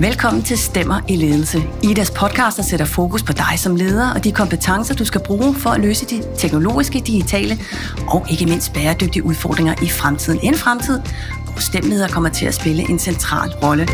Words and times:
Velkommen 0.00 0.42
til 0.42 0.58
Stemmer 0.58 1.00
i 1.08 1.16
Ledelse. 1.16 1.58
Idas 1.82 2.10
podcast, 2.10 2.56
der 2.56 2.62
sætter 2.62 2.86
fokus 2.86 3.22
på 3.22 3.32
dig 3.32 3.58
som 3.58 3.76
leder 3.76 4.14
og 4.14 4.24
de 4.24 4.32
kompetencer, 4.32 4.94
du 4.94 5.04
skal 5.04 5.20
bruge 5.24 5.54
for 5.54 5.70
at 5.70 5.80
løse 5.80 6.06
de 6.06 6.22
teknologiske, 6.38 7.02
digitale 7.06 7.58
og 8.08 8.26
ikke 8.30 8.46
mindst 8.46 8.72
bæredygtige 8.72 9.24
udfordringer 9.24 9.74
i 9.82 9.88
fremtiden. 9.88 10.40
En 10.42 10.54
fremtid, 10.54 11.00
hvor 11.44 11.60
stemmeleder 11.60 12.08
kommer 12.08 12.28
til 12.28 12.46
at 12.46 12.54
spille 12.54 12.90
en 12.90 12.98
central 12.98 13.50
rolle. 13.62 13.88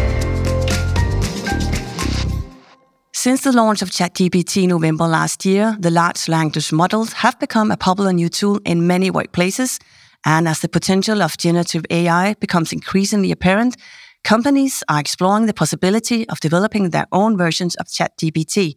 Since 3.17 3.43
the 3.51 3.57
launch 3.57 3.83
of 3.83 3.89
ChatGPT 3.89 4.57
in 4.57 4.69
November 4.69 5.07
last 5.07 5.47
year, 5.47 5.77
the 5.83 5.91
large 5.91 6.29
language 6.29 6.75
models 6.75 7.13
have 7.13 7.35
become 7.41 7.73
a 7.73 7.77
popular 7.77 8.13
new 8.13 8.29
tool 8.29 8.59
in 8.67 8.83
many 8.83 9.11
workplaces. 9.11 9.79
And 10.25 10.49
as 10.49 10.59
the 10.59 10.69
potential 10.69 11.23
of 11.23 11.33
generative 11.39 11.85
AI 11.91 12.35
becomes 12.41 12.73
increasingly 12.73 13.31
apparent, 13.33 13.77
companies 14.25 14.83
are 14.89 15.01
exploring 15.01 15.47
the 15.47 15.55
possibility 15.55 16.29
of 16.29 16.41
developing 16.41 16.91
their 16.91 17.07
own 17.13 17.37
versions 17.37 17.75
of 17.77 17.87
ChatGPT. 17.87 18.77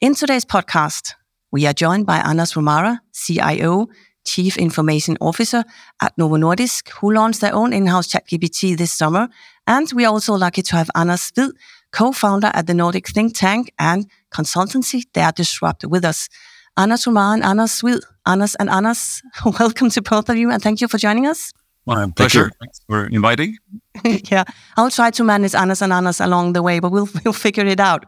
In 0.00 0.14
today's 0.14 0.44
podcast, 0.44 1.14
we 1.50 1.66
are 1.66 1.72
joined 1.72 2.06
by 2.06 2.18
Anders 2.18 2.54
Romare, 2.54 2.98
CIO, 3.12 3.88
Chief 4.26 4.56
Information 4.56 5.16
Officer 5.20 5.64
at 6.00 6.16
Novo 6.16 6.36
Nordisk, 6.36 6.88
who 7.00 7.12
launched 7.12 7.40
their 7.40 7.54
own 7.54 7.72
in-house 7.72 8.08
ChatGPT 8.08 8.76
this 8.76 8.92
summer. 8.92 9.28
And 9.66 9.90
we 9.94 10.04
are 10.04 10.12
also 10.12 10.34
lucky 10.34 10.62
to 10.62 10.76
have 10.76 10.90
Anders 10.94 11.30
Hvid, 11.32 11.52
co-founder 11.92 12.50
at 12.54 12.66
the 12.66 12.74
Nordic 12.74 13.08
think 13.08 13.36
tank 13.36 13.72
and 13.78 14.06
consultancy 14.32 15.02
DareDisrupt 15.12 15.88
with 15.88 16.04
us. 16.04 16.28
Anders 16.76 17.04
Romare 17.04 17.34
and 17.34 17.44
Anders 17.44 17.80
Hvid. 17.80 18.02
Anders 18.26 18.54
and 18.56 18.70
Anders, 18.70 19.22
welcome 19.60 19.90
to 19.90 20.02
both 20.02 20.28
of 20.28 20.36
you 20.36 20.50
and 20.50 20.62
thank 20.62 20.80
you 20.80 20.88
for 20.88 20.98
joining 20.98 21.26
us. 21.26 21.52
My 21.86 22.10
pleasure. 22.10 22.50
Thanks 22.60 22.80
for 22.88 23.06
inviting. 23.06 23.58
yeah, 24.04 24.44
I'll 24.76 24.90
try 24.90 25.10
to 25.10 25.24
manage 25.24 25.54
Anders 25.54 25.82
and 25.82 25.92
Anders 25.92 26.20
along 26.20 26.54
the 26.54 26.62
way, 26.62 26.80
but 26.80 26.90
we'll, 26.90 27.08
we'll 27.24 27.34
figure 27.34 27.66
it 27.66 27.80
out. 27.80 28.04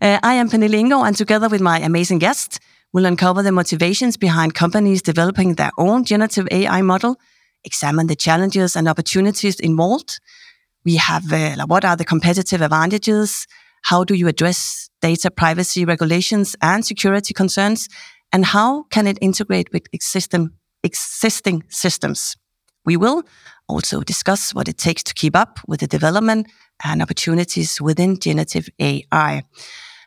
Uh, 0.00 0.18
I 0.22 0.34
am 0.34 0.48
Pernille 0.48 0.80
Ingo, 0.80 1.06
and 1.06 1.14
together 1.14 1.48
with 1.48 1.60
my 1.60 1.78
amazing 1.80 2.18
guest, 2.18 2.58
we'll 2.92 3.04
uncover 3.04 3.42
the 3.42 3.52
motivations 3.52 4.16
behind 4.16 4.54
companies 4.54 5.02
developing 5.02 5.54
their 5.56 5.70
own 5.76 6.04
generative 6.04 6.48
AI 6.50 6.80
model, 6.80 7.16
examine 7.64 8.06
the 8.06 8.16
challenges 8.16 8.74
and 8.74 8.88
opportunities 8.88 9.60
involved. 9.60 10.18
We 10.84 10.96
have 10.96 11.30
uh, 11.30 11.66
what 11.66 11.84
are 11.84 11.96
the 11.96 12.06
competitive 12.06 12.62
advantages? 12.62 13.46
How 13.82 14.04
do 14.04 14.14
you 14.14 14.28
address 14.28 14.88
data 15.02 15.30
privacy 15.30 15.84
regulations 15.84 16.56
and 16.62 16.84
security 16.84 17.34
concerns? 17.34 17.88
And 18.32 18.46
how 18.46 18.84
can 18.84 19.06
it 19.06 19.18
integrate 19.20 19.70
with 19.72 19.82
existing, 19.92 20.50
existing 20.82 21.64
systems? 21.68 22.36
We 22.84 22.96
will 22.96 23.22
also 23.68 24.00
discuss 24.00 24.54
what 24.54 24.68
it 24.68 24.78
takes 24.78 25.02
to 25.04 25.14
keep 25.14 25.36
up 25.36 25.60
with 25.66 25.80
the 25.80 25.86
development 25.86 26.48
and 26.84 27.02
opportunities 27.02 27.80
within 27.80 28.18
generative 28.18 28.68
AI. 28.78 29.42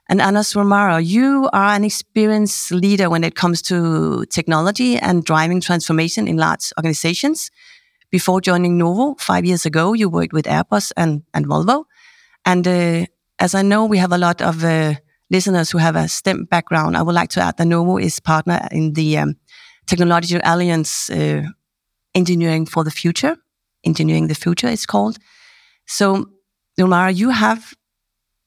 And 0.09 0.21
Anders 0.21 0.53
Romare, 0.53 1.05
you 1.05 1.49
are 1.53 1.75
an 1.75 1.83
experienced 1.83 2.71
leader 2.71 3.09
when 3.09 3.23
it 3.23 3.35
comes 3.35 3.61
to 3.63 4.25
technology 4.25 4.97
and 4.97 5.23
driving 5.23 5.61
transformation 5.61 6.27
in 6.27 6.37
large 6.37 6.73
organizations. 6.77 7.49
Before 8.11 8.41
joining 8.41 8.77
Novo 8.77 9.15
five 9.17 9.45
years 9.45 9.65
ago, 9.65 9.93
you 9.93 10.09
worked 10.09 10.33
with 10.33 10.45
Airbus 10.45 10.91
and, 10.97 11.23
and 11.33 11.47
Volvo. 11.47 11.85
And 12.45 12.67
uh, 12.67 13.05
as 13.39 13.55
I 13.55 13.61
know, 13.61 13.85
we 13.85 13.97
have 13.97 14.11
a 14.11 14.17
lot 14.17 14.41
of 14.41 14.63
uh, 14.63 14.95
listeners 15.31 15.71
who 15.71 15.77
have 15.77 15.95
a 15.95 16.07
STEM 16.07 16.45
background. 16.45 16.97
I 16.97 17.01
would 17.01 17.15
like 17.15 17.29
to 17.29 17.41
add 17.41 17.57
that 17.57 17.65
Novo 17.65 17.97
is 17.97 18.19
partner 18.19 18.67
in 18.71 18.93
the 18.93 19.17
um, 19.17 19.35
Technology 19.87 20.37
Alliance 20.43 21.09
uh, 21.09 21.43
Engineering 22.15 22.65
for 22.65 22.83
the 22.83 22.91
Future. 22.91 23.37
Engineering 23.83 24.27
the 24.27 24.35
Future 24.35 24.67
is 24.67 24.85
called. 24.85 25.17
So, 25.85 26.25
Romare, 26.79 27.15
you 27.15 27.29
have 27.31 27.73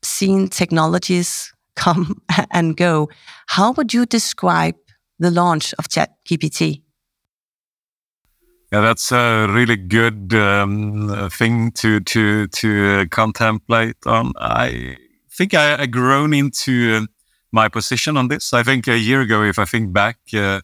seen 0.03 0.48
technologies 0.48 1.53
come 1.77 2.22
and 2.50 2.77
go. 2.77 3.09
How 3.47 3.72
would 3.72 3.92
you 3.92 4.06
describe 4.06 4.77
the 5.19 5.31
launch 5.31 5.75
of 5.78 5.89
ChatGPT? 5.89 6.82
Yeah, 8.72 8.81
that's 8.81 9.12
a 9.12 9.47
really 9.49 9.76
good 9.76 10.34
um, 10.34 11.31
thing 11.31 11.71
to 11.72 12.00
to 12.00 12.49
to 12.49 12.69
uh, 12.69 13.05
contemplate 13.10 13.97
on. 14.06 14.32
I 14.38 14.97
think 15.31 15.55
I, 15.55 15.82
I 15.82 15.87
grown 15.87 16.34
into 16.34 16.97
uh, 16.97 17.06
my 17.53 17.69
position 17.69 18.16
on 18.16 18.28
this. 18.28 18.53
I 18.53 18.65
think 18.65 18.88
a 18.88 18.99
year 18.99 19.21
ago, 19.21 19.44
if 19.44 19.59
I 19.59 19.66
think 19.66 19.93
back, 19.93 20.19
uh, 20.34 20.62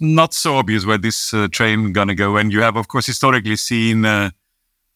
not 0.00 0.34
so 0.34 0.56
obvious 0.56 0.84
where 0.84 0.98
this 0.98 1.34
uh, 1.34 1.48
train 1.48 1.92
gonna 1.92 2.14
go. 2.14 2.36
And 2.36 2.52
you 2.52 2.60
have, 2.62 2.76
of 2.76 2.88
course, 2.88 3.06
historically 3.06 3.56
seen 3.56 4.04
uh, 4.04 4.30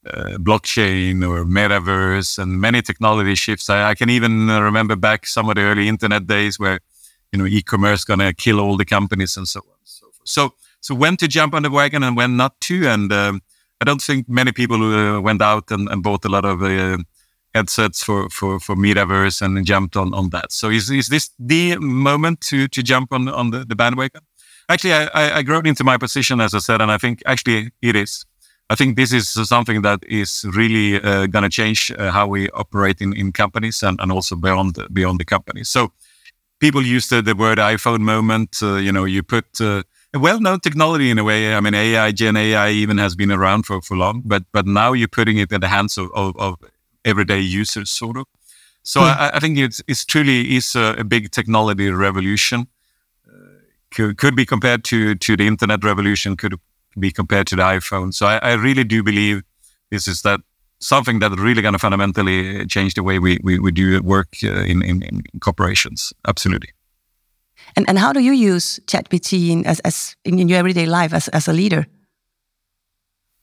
uh, 0.06 0.38
blockchain 0.38 1.28
or 1.28 1.44
metaverse 1.44 2.38
and 2.38 2.60
many 2.60 2.82
technology 2.82 3.34
shifts. 3.34 3.69
I, 3.69 3.91
I 3.91 3.94
can 3.94 4.10
even 4.10 4.48
remember 4.48 4.97
back 4.97 5.26
some 5.26 5.48
of 5.48 5.56
the 5.56 5.62
early 5.62 5.88
internet 5.88 6.26
days 6.26 6.58
where 6.58 6.80
you 7.32 7.38
know 7.38 7.47
e-commerce 7.47 8.04
gonna 8.04 8.32
kill 8.32 8.60
all 8.60 8.76
the 8.76 8.84
companies 8.84 9.36
and 9.36 9.48
so 9.48 9.60
on. 9.60 9.76
And 9.78 9.88
So 9.88 10.06
so 10.24 10.54
so 10.80 10.94
when 10.94 11.16
to 11.16 11.26
jump 11.26 11.54
on 11.54 11.62
the 11.62 11.70
wagon 11.70 12.03
and 12.03 12.16
when 12.16 12.36
not 12.36 12.60
to. 12.62 12.86
And 12.86 13.12
um, 13.12 13.42
I 13.80 13.84
don't 13.84 14.00
think 14.00 14.28
many 14.28 14.53
people 14.53 14.80
uh, 14.82 15.20
went 15.20 15.42
out 15.42 15.70
and, 15.70 15.88
and, 15.88 16.03
bought 16.03 16.24
a 16.24 16.28
lot 16.28 16.44
of 16.44 16.62
uh, 16.62 16.98
headsets 17.54 18.04
for, 18.04 18.28
for, 18.30 18.60
for 18.60 18.76
metaverse 18.76 19.42
and 19.42 19.66
jumped 19.66 19.97
on, 19.97 20.14
on 20.14 20.30
that. 20.30 20.53
So 20.53 20.70
is, 20.70 20.91
is 20.91 21.08
this 21.08 21.30
the 21.38 21.76
moment 21.78 22.41
to, 22.42 22.68
to 22.68 22.82
jump 22.82 23.12
on, 23.12 23.28
on 23.28 23.50
the, 23.50 23.64
the 23.64 23.74
bandwagon? 23.74 24.22
Actually, 24.69 24.94
I, 24.94 25.04
I, 25.15 25.37
I 25.37 25.43
grown 25.43 25.66
into 25.66 25.84
my 25.84 25.97
position, 25.97 26.41
as 26.41 26.54
I 26.54 26.59
said, 26.59 26.81
and 26.81 26.91
I 26.91 26.99
think 26.99 27.22
actually 27.27 27.71
it 27.82 27.97
is. 27.97 28.25
I 28.69 28.75
think 28.75 28.97
this 28.97 29.12
is 29.12 29.32
something 29.49 29.82
that 29.82 30.00
is 30.09 30.44
really 30.53 31.00
uh, 31.00 31.27
going 31.27 31.44
to 31.44 31.49
change 31.49 31.93
uh, 31.97 32.10
how 32.10 32.27
we 32.27 32.50
operate 32.50 33.00
in, 33.00 33.12
in 33.16 33.31
companies 33.31 33.82
and, 33.82 34.00
and 34.00 34.10
also 34.10 34.34
beyond 34.34 34.77
beyond 34.93 35.21
the 35.21 35.25
company. 35.25 35.62
So 35.62 35.93
people 36.59 36.82
use 36.82 37.09
the, 37.09 37.22
the 37.22 37.37
word 37.37 37.59
iPhone 37.59 38.00
moment. 38.00 38.56
Uh, 38.60 38.77
you 38.77 38.91
know, 38.91 39.04
you 39.04 39.22
put 39.22 39.44
uh, 39.60 39.84
a 40.12 40.19
well-known 40.19 40.60
technology 40.60 41.10
in 41.10 41.19
a 41.19 41.25
way. 41.25 41.54
I 41.54 41.60
mean, 41.60 41.75
AI, 41.75 42.10
Gen 42.10 42.37
AI, 42.37 42.71
even 42.71 42.98
has 42.98 43.15
been 43.15 43.31
around 43.31 43.66
for, 43.66 43.81
for 43.81 43.97
long, 43.97 44.22
but 44.25 44.44
but 44.53 44.66
now 44.66 44.93
you're 44.94 45.09
putting 45.09 45.38
it 45.38 45.53
in 45.53 45.60
the 45.60 45.69
hands 45.69 45.97
of, 45.97 46.10
of, 46.12 46.37
of 46.37 46.56
everyday 47.04 47.41
users, 47.41 47.91
sort 47.91 48.16
of. 48.16 48.27
So 48.83 49.00
hmm. 49.00 49.06
I, 49.06 49.31
I, 49.34 49.38
think 49.41 49.59
it's 49.59 49.81
it's 49.87 50.04
truly 50.04 50.56
is 50.56 50.75
a, 50.75 50.97
a 50.98 51.04
big 51.04 51.31
technology 51.31 51.91
revolution. 51.91 52.66
Could, 53.96 54.18
could 54.18 54.36
be 54.36 54.44
compared 54.44 54.84
to 54.84 55.14
to 55.14 55.36
the 55.36 55.46
internet 55.46 55.82
revolution. 55.82 56.36
Could 56.36 56.54
be 56.98 57.10
compared 57.10 57.46
to 57.46 57.56
the 57.56 57.62
iPhone. 57.62 58.12
So 58.12 58.26
I, 58.26 58.36
I 58.42 58.52
really 58.52 58.84
do 58.84 59.02
believe 59.02 59.42
this 59.90 60.06
is 60.08 60.22
that 60.22 60.40
something 60.78 61.20
that 61.20 61.30
really 61.38 61.62
going 61.62 61.72
to 61.72 61.78
fundamentally 61.78 62.66
change 62.66 62.94
the 62.94 63.02
way 63.02 63.18
we, 63.18 63.38
we, 63.42 63.58
we 63.58 63.72
do 63.72 64.02
work 64.02 64.28
uh, 64.44 64.64
in, 64.72 64.82
in, 64.82 65.02
in 65.02 65.22
corporations. 65.40 66.12
Absolutely. 66.26 66.68
And 67.76 67.88
and 67.88 67.98
how 67.98 68.12
do 68.12 68.20
you 68.20 68.32
use 68.32 68.80
ChatGPT 68.86 69.50
in, 69.50 69.66
as, 69.66 69.80
as 69.80 70.16
in 70.24 70.48
your 70.48 70.58
everyday 70.58 70.86
life 70.86 71.12
as, 71.14 71.28
as 71.28 71.48
a 71.48 71.52
leader? 71.52 71.86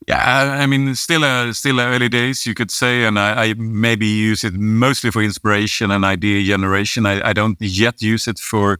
Yeah, 0.08 0.60
I 0.62 0.66
mean, 0.66 0.96
still 0.96 1.24
uh, 1.24 1.54
still 1.54 1.80
early 1.80 2.10
days, 2.10 2.46
you 2.46 2.54
could 2.54 2.72
say, 2.72 3.06
and 3.06 3.18
I, 3.18 3.46
I, 3.46 3.54
maybe 3.54 4.06
use 4.06 4.44
it 4.44 4.54
mostly 4.54 5.12
for 5.12 5.24
inspiration 5.24 5.92
and 5.92 6.04
idea 6.04 6.44
generation. 6.44 7.06
I, 7.06 7.30
I, 7.30 7.34
don't 7.34 7.58
yet 7.62 8.02
use 8.02 8.28
it 8.28 8.38
for 8.38 8.80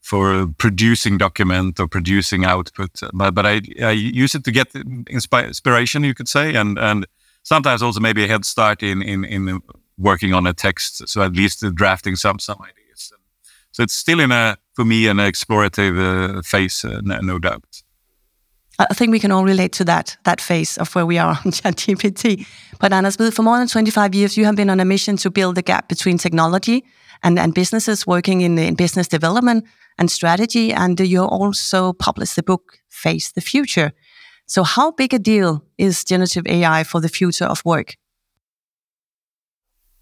for 0.00 0.46
producing 0.58 1.18
document 1.18 1.80
or 1.80 1.88
producing 1.88 2.44
output, 2.44 3.00
but 3.12 3.34
but 3.34 3.46
I, 3.46 3.60
I 3.82 3.90
use 3.90 4.34
it 4.34 4.44
to 4.44 4.50
get 4.50 4.74
inspiration, 4.74 6.04
you 6.04 6.14
could 6.14 6.28
say, 6.28 6.54
and 6.54 6.78
and 6.78 7.06
sometimes 7.42 7.82
also 7.82 8.00
maybe 8.00 8.24
a 8.24 8.28
head 8.28 8.44
start 8.44 8.82
in 8.82 9.02
in 9.02 9.24
in 9.24 9.60
working 9.98 10.34
on 10.34 10.46
a 10.46 10.52
text, 10.52 11.08
so 11.08 11.22
at 11.22 11.32
least 11.32 11.64
drafting 11.74 12.16
some 12.16 12.38
some 12.38 12.58
ideas. 12.62 13.12
So 13.72 13.82
it's 13.82 13.94
still 13.94 14.20
in 14.20 14.32
a, 14.32 14.56
for 14.74 14.84
me, 14.84 15.06
an 15.06 15.18
explorative 15.18 16.38
uh, 16.38 16.42
phase, 16.42 16.84
uh, 16.84 17.00
no, 17.04 17.20
no, 17.20 17.38
doubt. 17.38 17.62
I 18.78 18.94
think 18.94 19.10
we 19.10 19.18
can 19.18 19.32
all 19.32 19.44
relate 19.44 19.72
to 19.72 19.84
that 19.84 20.16
that 20.22 20.40
phase 20.40 20.78
of 20.78 20.94
where 20.94 21.06
we 21.06 21.18
are 21.18 21.30
on 21.44 21.52
ChatGPT. 21.52 22.46
But 22.78 22.92
Anders, 22.92 23.16
for 23.16 23.42
more 23.42 23.58
than 23.58 23.66
25 23.66 24.14
years, 24.14 24.36
you 24.36 24.44
have 24.44 24.56
been 24.56 24.70
on 24.70 24.80
a 24.80 24.84
mission 24.84 25.16
to 25.16 25.30
build 25.30 25.56
the 25.56 25.62
gap 25.62 25.88
between 25.88 26.18
technology 26.18 26.84
and, 27.22 27.38
and 27.38 27.54
businesses 27.54 28.06
working 28.06 28.42
in, 28.42 28.58
in 28.58 28.74
business 28.74 29.08
development 29.08 29.64
and 29.98 30.10
strategy. 30.10 30.72
And 30.72 31.00
you 31.00 31.24
also 31.24 31.92
published 31.92 32.36
the 32.36 32.42
book 32.42 32.78
Face 32.88 33.32
the 33.32 33.40
Future. 33.40 33.92
So, 34.46 34.62
how 34.62 34.92
big 34.92 35.12
a 35.12 35.18
deal 35.18 35.64
is 35.76 36.04
generative 36.04 36.46
AI 36.46 36.84
for 36.84 37.00
the 37.00 37.08
future 37.08 37.46
of 37.46 37.64
work? 37.64 37.96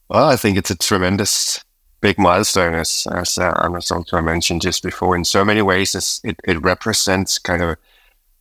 Well, 0.08 0.28
I 0.28 0.36
think 0.36 0.58
it's 0.58 0.70
a 0.70 0.76
tremendous 0.76 1.64
big 2.00 2.18
milestone, 2.18 2.74
as 2.74 3.06
as 3.10 3.38
uh, 3.38 3.54
Anders 3.64 3.90
also 3.90 4.20
mentioned 4.20 4.62
just 4.62 4.82
before. 4.82 5.16
In 5.16 5.24
so 5.24 5.44
many 5.44 5.62
ways, 5.62 6.20
it 6.22 6.36
it 6.44 6.62
represents 6.62 7.38
kind 7.38 7.62
of 7.62 7.76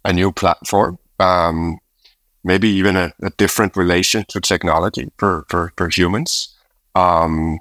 a 0.06 0.13
new 0.13 0.31
platform, 0.31 0.98
um, 1.19 1.78
maybe 2.44 2.69
even 2.69 2.96
a, 2.96 3.12
a, 3.22 3.31
different 3.31 3.75
relation 3.75 4.24
to 4.30 4.40
technology 4.40 5.12
for 5.18 5.46
for, 5.50 5.74
for 5.75 5.90
humans. 5.90 6.56
Um, 6.96 7.60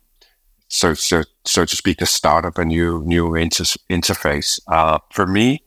so 0.69 0.95
so 0.95 1.25
so 1.45 1.65
to 1.65 1.77
speak, 1.77 1.99
the 1.99 2.07
start 2.07 2.45
of 2.45 2.59
a 2.59 2.65
new 2.65 3.03
new 3.05 3.35
inter- 3.35 3.65
interface. 3.91 4.61
Uh, 4.69 4.99
for 5.11 5.27
me, 5.27 5.65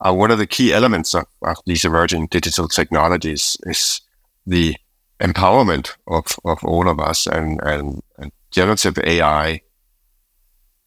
uh, 0.00 0.14
one 0.14 0.30
of 0.30 0.38
the 0.38 0.46
key 0.46 0.72
elements 0.72 1.14
of, 1.14 1.24
of 1.42 1.58
these 1.66 1.84
emerging 1.84 2.28
digital 2.28 2.68
technologies 2.68 3.56
is 3.64 4.00
the 4.46 4.76
empowerment 5.20 5.96
of, 6.08 6.24
of 6.44 6.64
all 6.64 6.88
of 6.88 6.98
us 6.98 7.26
and, 7.26 7.60
and, 7.62 8.00
and 8.18 8.32
generative 8.50 8.98
AI 8.98 9.60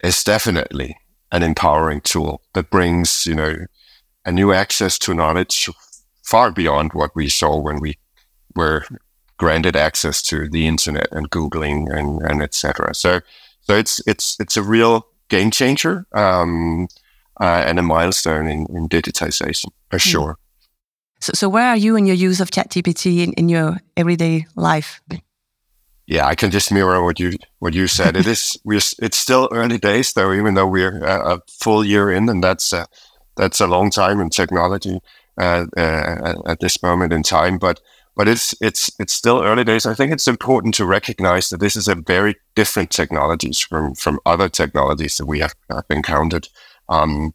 is 0.04 0.24
definitely 0.24 0.98
an 1.32 1.44
empowering 1.44 2.02
tool 2.02 2.42
that 2.54 2.70
brings, 2.70 3.26
you 3.26 3.36
know, 3.36 3.56
a 4.26 4.32
new 4.32 4.54
access 4.54 4.98
to 5.00 5.14
knowledge 5.14 5.70
far 6.24 6.52
beyond 6.52 6.92
what 6.94 7.16
we 7.16 7.30
saw 7.30 7.60
when 7.60 7.80
we 7.80 7.98
were 8.56 8.86
granted 9.38 9.76
access 9.76 10.22
to 10.22 10.48
the 10.50 10.68
internet 10.68 11.08
and 11.12 11.30
Googling 11.30 11.92
and, 11.94 12.22
and 12.22 12.42
etc. 12.42 12.94
So, 12.96 13.22
so 13.62 13.76
it's, 13.76 14.02
it's, 14.08 14.40
it's 14.40 14.58
a 14.58 14.64
real 14.64 15.08
game 15.30 15.52
changer, 15.52 16.06
um, 16.14 16.88
uh, 17.40 17.64
and 17.66 17.80
a 17.80 17.82
milestone 17.82 18.48
in, 18.48 18.68
in 18.70 18.88
digitization 18.88 19.68
for 19.90 19.98
hmm. 19.98 20.10
sure. 20.10 20.38
So, 21.20 21.32
so 21.34 21.50
where 21.50 21.70
are 21.70 21.78
you 21.78 21.96
in 21.96 22.06
your 22.06 22.16
use 22.16 22.42
of 22.42 22.52
ChatGPT 22.52 23.24
in, 23.24 23.34
in 23.34 23.50
your 23.50 23.78
everyday 23.96 24.46
life? 24.56 25.02
Yeah, 26.06 26.28
I 26.28 26.36
can 26.36 26.52
just 26.52 26.72
mirror 26.72 27.02
what 27.04 27.18
you 27.20 27.38
what 27.60 27.74
you 27.74 27.88
said. 27.88 28.18
it 28.18 28.28
is 28.36 28.58
we're 28.66 28.82
it's 29.00 29.18
still 29.18 29.48
early 29.52 29.78
days 29.78 30.14
though, 30.14 30.34
even 30.34 30.54
though 30.54 30.68
we're 30.68 31.02
a, 31.04 31.36
a 31.36 31.40
full 31.48 31.86
year 31.86 32.12
in, 32.12 32.28
and 32.28 32.44
that's 32.44 32.74
a, 32.74 32.88
that's 33.36 33.62
a 33.62 33.68
long 33.68 33.92
time 33.92 34.20
in 34.20 34.30
technology 34.30 35.00
uh, 35.38 35.66
uh, 35.78 36.34
at 36.46 36.60
this 36.60 36.82
moment 36.84 37.14
in 37.14 37.24
time. 37.24 37.58
But 37.58 37.82
but 38.16 38.28
it's 38.28 38.56
it's 38.62 38.92
it's 39.00 39.14
still 39.14 39.42
early 39.42 39.64
days. 39.64 39.86
I 39.86 39.96
think 39.96 40.12
it's 40.12 40.28
important 40.28 40.76
to 40.76 40.86
recognize 40.86 41.50
that 41.50 41.60
this 41.60 41.76
is 41.76 41.88
a 41.88 41.96
very 41.96 42.36
different 42.56 42.92
technologies 42.92 43.60
from 43.60 43.96
from 43.96 44.20
other 44.26 44.50
technologies 44.50 45.18
that 45.18 45.26
we 45.26 45.40
have, 45.40 45.56
have 45.70 45.86
encountered. 45.90 46.48
Um, 46.90 47.34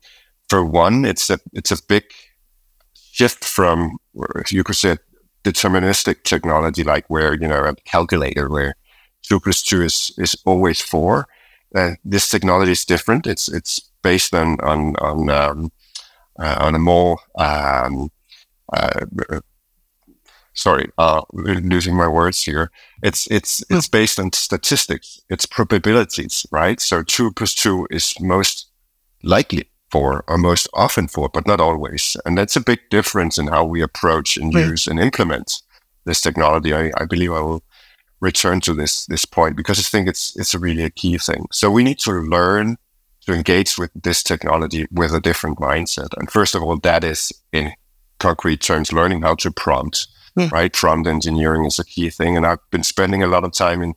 for 0.49 0.65
one, 0.65 1.05
it's 1.05 1.31
a 1.31 1.39
it's 1.53 1.73
a 1.73 1.83
big 1.89 2.05
shift 3.19 3.45
from, 3.45 3.99
you 4.51 4.63
could 4.63 4.77
say, 4.77 4.97
deterministic 5.43 6.23
technology, 6.23 6.85
like 6.85 7.05
where, 7.09 7.35
you 7.35 7.49
know, 7.49 7.65
a 7.65 7.75
calculator 7.85 8.49
where 8.49 8.75
two 9.23 9.41
plus 9.41 9.61
two 9.63 9.83
is, 9.83 10.13
is 10.19 10.37
always 10.47 10.81
four. 10.81 11.27
Uh, 11.75 11.91
this 12.05 12.29
technology 12.29 12.71
is 12.71 12.85
different. 12.85 13.27
It's, 13.27 13.49
it's 13.49 13.81
based 14.03 14.35
on, 14.35 14.61
on, 14.61 14.95
on, 14.97 15.31
um, 15.31 15.73
uh, 16.39 16.57
on 16.61 16.75
a 16.75 16.79
more, 16.79 17.19
um, 17.37 18.11
uh, 18.73 19.05
sorry, 20.55 20.91
uh, 20.99 21.23
losing 21.33 21.97
my 21.97 22.09
words 22.09 22.43
here. 22.43 22.71
It's, 23.03 23.27
it's, 23.31 23.63
hmm. 23.69 23.77
it's 23.77 23.89
based 23.89 24.19
on 24.19 24.33
statistics. 24.33 25.21
It's 25.29 25.47
probabilities, 25.47 26.47
right? 26.51 26.81
So 26.81 27.03
two 27.03 27.33
plus 27.33 27.55
two 27.55 27.87
is 27.91 28.15
most 28.21 28.71
likely 29.23 29.71
for, 29.91 30.25
or 30.29 30.39
most 30.39 30.69
often 30.75 31.09
for, 31.09 31.29
but 31.29 31.47
not 31.47 31.61
always. 31.61 32.17
And 32.25 32.37
that's 32.37 32.57
a 32.57 32.61
big 32.61 32.81
difference 32.91 33.39
in 33.39 33.47
how 33.49 33.65
we 33.65 33.81
approach 33.81 34.37
and 34.37 34.55
right. 34.55 34.67
use 34.67 34.87
and 34.87 35.01
implement 35.01 35.63
this 36.05 36.21
technology. 36.21 36.75
I, 36.75 36.93
I 36.99 37.05
believe 37.05 37.33
I 37.33 37.41
will 37.41 37.63
return 38.21 38.61
to 38.61 38.75
this 38.75 39.07
this 39.07 39.25
point 39.25 39.57
because 39.57 39.79
I 39.79 39.83
think 39.83 40.09
it's 40.09 40.37
it's 40.37 40.55
a 40.55 40.59
really 40.59 40.83
a 40.83 40.91
key 40.91 41.19
thing. 41.19 41.47
So 41.53 41.71
we 41.71 41.85
need 41.85 41.99
to 42.01 42.13
learn 42.13 42.77
to 43.29 43.35
engage 43.35 43.77
with 43.77 43.91
this 43.95 44.23
technology 44.23 44.87
with 44.91 45.13
a 45.13 45.21
different 45.21 45.59
mindset. 45.59 46.09
And 46.17 46.31
first 46.31 46.55
of 46.55 46.63
all, 46.63 46.79
that 46.79 47.05
is 47.05 47.31
in 47.53 47.73
concrete 48.19 48.61
terms, 48.63 48.93
learning 48.93 49.23
how 49.23 49.35
to 49.37 49.51
prompt. 49.51 50.09
Yeah. 50.37 50.49
Right, 50.53 50.73
prompt 50.73 51.09
engineering 51.09 51.65
is 51.65 51.81
a 51.81 51.85
key 51.85 52.11
thing, 52.11 52.37
and 52.37 52.47
I've 52.47 52.71
been 52.71 52.85
spending 52.85 53.25
a 53.25 53.27
lot 53.27 53.45
of 53.45 53.53
time 53.53 53.83
in 53.83 53.95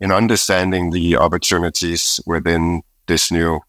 in 0.00 0.10
understanding 0.10 0.90
the 0.90 1.16
opportunities 1.16 2.18
within 2.26 2.82
this 3.06 3.30
new 3.30 3.60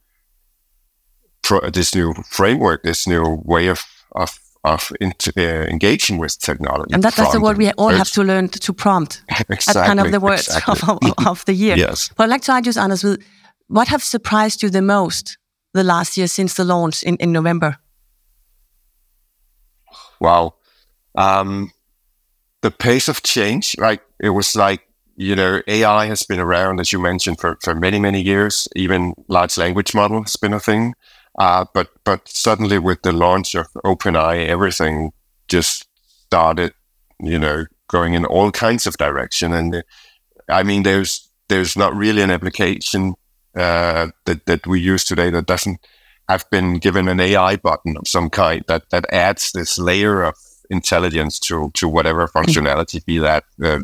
pro- 1.44 1.69
this 1.69 1.94
new 1.94 2.13
framework, 2.27 2.81
this 2.81 3.07
new 3.07 3.39
way 3.45 3.68
of 3.68 3.86
of 4.13 4.39
of 4.63 4.92
uh, 5.38 5.42
engaging 5.42 6.18
with 6.18 6.39
technology. 6.39 6.94
And 6.94 7.03
that, 7.03 7.15
that's 7.15 7.33
the 7.33 7.39
word 7.39 7.57
we 7.57 7.71
all 7.74 7.89
have 7.89 8.10
to 8.12 8.24
learn 8.24 8.50
to, 8.50 8.74
prompt. 8.74 9.21
exactly. 9.30 9.56
That's 9.74 9.88
kind 9.88 10.00
of 10.00 10.12
the 10.12 10.19
words 10.19 10.48
exactly. 10.57 11.12
of, 11.18 11.27
of, 11.27 11.45
the 11.45 11.53
year. 11.53 11.77
yes. 11.86 12.10
But 12.15 12.25
I'd 12.25 12.30
like 12.30 12.42
to 12.44 12.51
ask 12.51 12.65
you, 12.65 12.81
Anders, 12.81 13.06
what 13.67 13.87
have 13.89 14.03
surprised 14.03 14.63
you 14.63 14.69
the 14.69 14.81
most 14.81 15.37
the 15.73 15.83
last 15.83 16.17
year 16.17 16.27
since 16.27 16.55
the 16.55 16.63
launch 16.63 17.03
in, 17.03 17.17
in 17.17 17.31
November? 17.31 17.77
Wow. 20.19 20.55
Um, 21.15 21.71
the 22.61 22.71
pace 22.71 23.07
of 23.07 23.23
change, 23.23 23.75
right? 23.77 24.01
It 24.19 24.29
was 24.29 24.55
like, 24.55 24.81
you 25.15 25.35
know, 25.35 25.61
AI 25.67 26.05
has 26.05 26.23
been 26.23 26.39
around, 26.39 26.79
as 26.79 26.91
you 26.91 26.99
mentioned, 26.99 27.39
for, 27.39 27.57
for 27.61 27.75
many, 27.75 27.99
many 27.99 28.21
years. 28.21 28.67
Even 28.75 29.13
large 29.27 29.57
language 29.57 29.93
model 29.93 30.21
has 30.23 30.35
been 30.35 30.53
a 30.53 30.59
thing. 30.59 30.93
Uh, 31.39 31.65
but 31.73 31.89
but 32.03 32.27
suddenly 32.27 32.79
with 32.79 33.03
the 33.03 33.11
launch 33.11 33.53
of 33.53 33.67
OpenAI, 33.85 34.47
everything 34.47 35.11
just 35.47 35.87
started, 36.25 36.73
you 37.19 37.37
know, 37.37 37.65
going 37.87 38.15
in 38.15 38.25
all 38.25 38.51
kinds 38.51 38.87
of 38.87 38.97
direction. 38.97 39.53
And 39.53 39.83
I 40.49 40.63
mean, 40.63 40.83
there's 40.83 41.29
there's 41.47 41.77
not 41.77 41.95
really 41.95 42.21
an 42.21 42.31
application 42.31 43.13
uh, 43.55 44.07
that 44.25 44.45
that 44.45 44.67
we 44.67 44.79
use 44.79 45.03
today 45.03 45.29
that 45.29 45.45
doesn't 45.45 45.79
have 46.29 46.49
been 46.49 46.75
given 46.75 47.07
an 47.07 47.19
AI 47.19 47.55
button 47.55 47.97
of 47.97 48.07
some 48.07 48.29
kind 48.29 48.63
that 48.67 48.89
that 48.89 49.05
adds 49.11 49.51
this 49.51 49.77
layer 49.77 50.23
of 50.23 50.35
intelligence 50.69 51.39
to 51.39 51.71
to 51.73 51.88
whatever 51.88 52.27
functionality, 52.27 53.03
be 53.05 53.17
that 53.17 53.44
uh, 53.63 53.79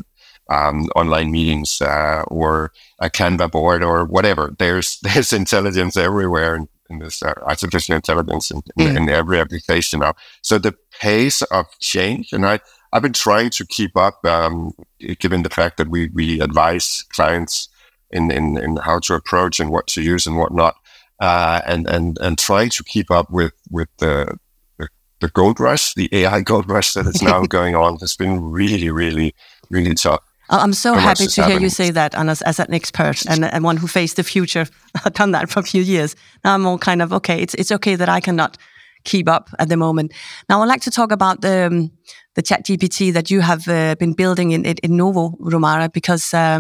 um, 0.50 0.88
online 0.96 1.32
meetings 1.32 1.82
uh, 1.82 2.24
or 2.28 2.72
a 3.00 3.10
Canva 3.10 3.52
board 3.52 3.84
or 3.84 4.06
whatever. 4.06 4.54
There's 4.58 5.00
there's 5.04 5.34
intelligence 5.34 5.98
everywhere, 5.98 6.56
and 6.56 6.68
in 6.90 7.00
this 7.00 7.24
uh, 7.24 7.34
artificial 7.44 7.96
intelligence 7.96 8.52
in, 8.52 8.62
in, 8.78 8.88
mm. 8.88 8.98
in, 8.98 9.10
every 9.10 9.40
application 9.40 10.02
now. 10.02 10.14
So 10.42 10.58
the 10.58 10.76
pace 11.00 11.42
of 11.44 11.66
change, 11.80 12.34
and 12.34 12.46
I, 12.46 12.60
I've 12.92 13.02
been 13.02 13.14
trying 13.14 13.50
to 13.52 13.66
keep 13.66 13.96
up, 13.98 14.24
um, 14.26 14.74
given 15.20 15.44
the 15.44 15.50
fact 15.50 15.78
that 15.78 15.90
we, 15.90 16.10
we 16.14 16.40
advise 16.40 17.04
clients 17.10 17.70
in, 18.14 18.32
in, 18.32 18.58
in 18.58 18.78
how 18.78 19.00
to 19.00 19.16
approach 19.16 19.60
and 19.60 19.70
what 19.70 19.88
to 19.88 20.02
use 20.02 20.26
and 20.26 20.38
what 20.38 20.54
not, 20.54 20.76
uh, 21.20 21.62
and, 21.66 21.88
and, 21.88 22.18
and 22.22 22.38
trying 22.38 22.70
to 22.70 22.84
keep 22.84 23.12
up 23.12 23.30
with, 23.30 23.54
with 23.70 23.90
the, 23.98 24.38
the, 24.78 24.88
the 25.20 25.30
gold 25.30 25.60
rush, 25.60 25.94
the 25.94 26.10
AI 26.12 26.42
gold 26.42 26.70
rush 26.70 26.94
that 26.94 27.06
is 27.08 27.22
now 27.22 27.42
going 27.58 27.76
on 27.76 27.98
has 27.98 28.16
been 28.16 28.42
really, 28.42 28.90
really, 28.90 29.36
really 29.70 29.94
tough. 29.94 30.22
I'm 30.50 30.74
so 30.74 30.94
happy 30.94 31.28
to 31.28 31.46
hear 31.46 31.60
you 31.60 31.70
say 31.70 31.90
that, 31.92 32.16
Anders, 32.16 32.42
as 32.42 32.60
an 32.60 32.74
expert 32.74 33.26
and, 33.26 33.46
and 33.46 33.64
one 33.64 33.78
who 33.78 33.88
faced 33.88 34.18
the 34.18 34.24
future. 34.24 34.66
I've 35.06 35.14
done 35.22 35.32
that 35.32 35.50
for 35.50 35.60
a 35.60 35.64
few 35.64 35.82
years. 35.82 36.16
Now 36.44 36.54
I'm 36.54 36.66
all 36.66 36.78
kind 36.78 37.02
of 37.02 37.14
okay. 37.14 37.42
It's 37.42 37.54
it's 37.56 37.72
okay 37.72 37.96
that 37.96 38.10
I 38.10 38.20
cannot 38.20 38.58
keep 39.04 39.30
up 39.30 39.50
at 39.58 39.70
the 39.70 39.78
moment. 39.78 40.14
Now 40.50 40.62
I'd 40.62 40.68
like 40.68 40.82
to 40.82 40.92
talk 40.92 41.12
about 41.12 41.42
the 41.42 41.68
um, 41.68 41.92
the 42.36 42.42
Chat 42.42 42.66
GPT 42.66 43.14
that 43.14 43.32
you 43.32 43.42
have 43.42 43.68
uh, 43.68 43.96
been 43.96 44.14
building 44.14 44.52
in 44.52 44.66
in, 44.66 44.76
in 44.84 44.98
Novo 44.98 45.38
Romare 45.40 45.92
because 45.92 46.34
uh, 46.34 46.60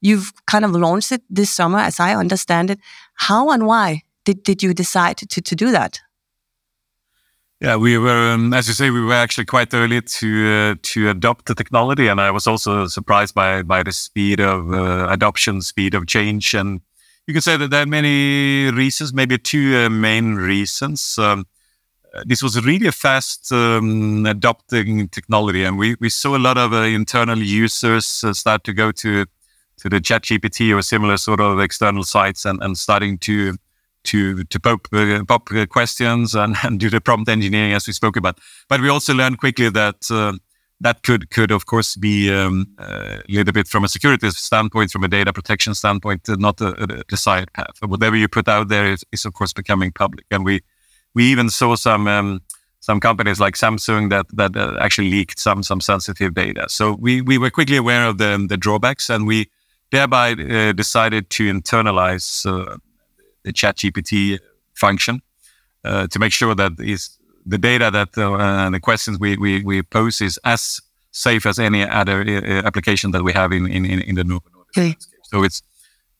you've 0.00 0.32
kind 0.46 0.64
of 0.64 0.72
launched 0.72 1.12
it 1.12 1.22
this 1.30 1.50
summer, 1.50 1.78
as 1.78 2.00
I 2.00 2.14
understand 2.14 2.70
it. 2.70 2.78
How 3.14 3.50
and 3.50 3.66
why 3.66 4.02
did 4.24 4.42
did 4.42 4.62
you 4.62 4.74
decide 4.74 5.16
to 5.18 5.40
to 5.40 5.54
do 5.56 5.70
that? 5.72 6.00
Yeah, 7.62 7.76
we 7.76 7.98
were, 7.98 8.32
um, 8.32 8.54
as 8.54 8.68
you 8.68 8.74
say, 8.74 8.88
we 8.88 9.02
were 9.02 9.12
actually 9.12 9.44
quite 9.44 9.74
early 9.74 10.00
to 10.00 10.48
uh, 10.48 10.74
to 10.82 11.10
adopt 11.10 11.44
the 11.44 11.54
technology, 11.54 12.08
and 12.08 12.20
I 12.20 12.30
was 12.30 12.46
also 12.46 12.86
surprised 12.86 13.34
by 13.34 13.62
by 13.62 13.82
the 13.82 13.92
speed 13.92 14.40
of 14.40 14.72
uh, 14.72 15.08
adoption, 15.10 15.60
speed 15.60 15.94
of 15.94 16.06
change, 16.06 16.54
and 16.54 16.80
you 17.26 17.34
can 17.34 17.42
say 17.42 17.56
that 17.58 17.70
there 17.70 17.82
are 17.82 17.86
many 17.86 18.70
reasons, 18.70 19.12
maybe 19.12 19.38
two 19.38 19.76
uh, 19.76 19.90
main 19.90 20.36
reasons. 20.36 21.18
Um, 21.18 21.46
uh, 22.14 22.24
this 22.26 22.42
was 22.42 22.64
really 22.64 22.86
a 22.86 22.92
fast 22.92 23.52
um, 23.52 24.26
adopting 24.26 25.08
technology, 25.08 25.62
and 25.62 25.78
we, 25.78 25.96
we 26.00 26.08
saw 26.08 26.36
a 26.36 26.38
lot 26.38 26.58
of 26.58 26.72
uh, 26.72 26.78
internal 26.78 27.38
users 27.38 28.24
uh, 28.24 28.32
start 28.32 28.64
to 28.64 28.72
go 28.72 28.90
to 28.90 29.26
to 29.80 29.88
the 29.88 30.00
ChatGPT 30.00 30.76
or 30.76 30.82
similar 30.82 31.16
sort 31.16 31.40
of 31.40 31.60
external 31.60 32.04
sites 32.04 32.44
and, 32.44 32.62
and 32.62 32.76
starting 32.78 33.18
to 33.18 33.56
to 34.04 34.44
to 34.44 34.60
pop, 34.60 34.88
uh, 34.92 35.24
pop 35.26 35.50
questions 35.68 36.34
and, 36.34 36.56
and, 36.62 36.80
do 36.80 36.88
the 36.88 37.00
prompt 37.00 37.28
engineering 37.28 37.72
as 37.72 37.86
we 37.86 37.92
spoke 37.92 38.16
about. 38.16 38.38
But 38.68 38.80
we 38.80 38.88
also 38.88 39.12
learned 39.14 39.38
quickly 39.38 39.68
that 39.70 40.10
uh, 40.10 40.32
that 40.80 41.02
could 41.02 41.30
could 41.30 41.50
of 41.50 41.66
course 41.66 41.96
be 41.96 42.32
um, 42.32 42.66
a 42.78 43.20
little 43.28 43.52
bit 43.52 43.68
from 43.68 43.84
a 43.84 43.88
security 43.88 44.30
standpoint, 44.30 44.90
from 44.90 45.04
a 45.04 45.08
data 45.08 45.32
protection 45.32 45.74
standpoint, 45.74 46.28
uh, 46.28 46.36
not 46.38 46.60
a, 46.60 46.82
a 46.82 47.04
desired 47.04 47.52
path. 47.52 47.76
Whatever 47.82 48.16
you 48.16 48.28
put 48.28 48.48
out 48.48 48.68
there 48.68 48.86
is, 48.86 49.04
is, 49.12 49.24
of 49.24 49.34
course 49.34 49.52
becoming 49.52 49.92
public, 49.92 50.24
and 50.30 50.44
we 50.44 50.62
we 51.14 51.24
even 51.24 51.50
saw 51.50 51.76
some. 51.76 52.08
Um, 52.08 52.40
some 52.82 52.98
companies 52.98 53.38
like 53.38 53.56
Samsung 53.56 54.08
that 54.08 54.24
that 54.32 54.56
uh, 54.56 54.74
actually 54.80 55.10
leaked 55.10 55.38
some 55.38 55.62
some 55.62 55.82
sensitive 55.82 56.32
data. 56.32 56.64
So 56.68 56.94
we 56.94 57.20
we 57.20 57.36
were 57.36 57.50
quickly 57.50 57.76
aware 57.76 58.06
of 58.06 58.16
the 58.16 58.46
the 58.48 58.56
drawbacks, 58.56 59.10
and 59.10 59.26
we 59.26 59.50
thereby 59.90 60.32
uh, 60.32 60.72
decided 60.72 61.30
to 61.30 61.52
internalize 61.52 62.42
the 63.44 63.52
ChatGPT 63.52 64.38
function 64.74 65.20
uh, 65.84 66.06
to 66.08 66.18
make 66.18 66.32
sure 66.32 66.54
that 66.54 66.72
is 66.78 67.18
the 67.46 67.58
data 67.58 67.90
that 67.90 68.16
uh, 68.18 68.36
and 68.36 68.74
the 68.74 68.80
questions 68.80 69.18
we, 69.18 69.36
we, 69.36 69.62
we 69.62 69.82
pose 69.82 70.20
is 70.20 70.38
as 70.44 70.80
safe 71.12 71.46
as 71.46 71.58
any 71.58 71.82
other 71.82 72.22
uh, 72.22 72.66
application 72.66 73.10
that 73.12 73.22
we 73.22 73.32
have 73.32 73.52
in 73.52 73.66
in, 73.66 73.84
in 73.86 74.14
the 74.14 74.24
Novo 74.24 74.48
okay. 74.76 74.96
So 75.24 75.42
it's 75.42 75.62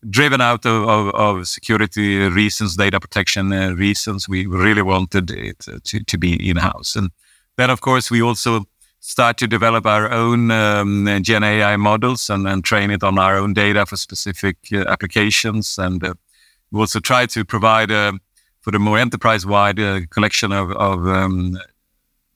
driven 0.09 0.41
out 0.41 0.65
of, 0.65 0.89
of, 0.89 1.09
of, 1.15 1.47
security 1.47 2.17
reasons, 2.29 2.77
data 2.77 2.99
protection 2.99 3.53
uh, 3.53 3.73
reasons. 3.73 4.29
We 4.29 4.47
really 4.47 4.83
wanted 4.83 5.31
it 5.31 5.59
to, 5.85 6.05
to 6.05 6.19
be 6.19 6.49
in 6.49 6.57
house, 6.57 6.97
and 6.97 7.11
then 7.57 7.71
of 7.71 7.81
course 7.81 8.11
we 8.11 8.23
also 8.23 8.65
start 9.01 9.39
to 9.39 9.47
develop 9.47 9.87
our 9.87 10.11
own 10.13 10.51
um, 10.51 11.09
Gen 11.23 11.43
AI 11.43 11.77
models 11.77 12.31
and, 12.31 12.47
and 12.47 12.63
train 12.63 12.91
it 12.91 13.03
on 13.03 13.19
our 13.19 13.37
own 13.37 13.55
data 13.55 13.87
for 13.87 13.97
specific 13.97 14.57
uh, 14.73 14.85
applications. 14.89 15.79
And 15.79 16.05
uh, 16.05 16.15
we 16.71 16.81
also 16.81 17.01
try 17.01 17.27
to 17.27 17.45
provide 17.45 17.91
uh, 17.91 18.13
for 18.61 18.71
the 18.71 18.79
more 18.79 18.99
enterprise-wide 18.99 19.81
uh, 19.81 20.01
collection 20.11 20.53
of, 20.53 20.71
of 20.73 21.07
um, 21.09 21.59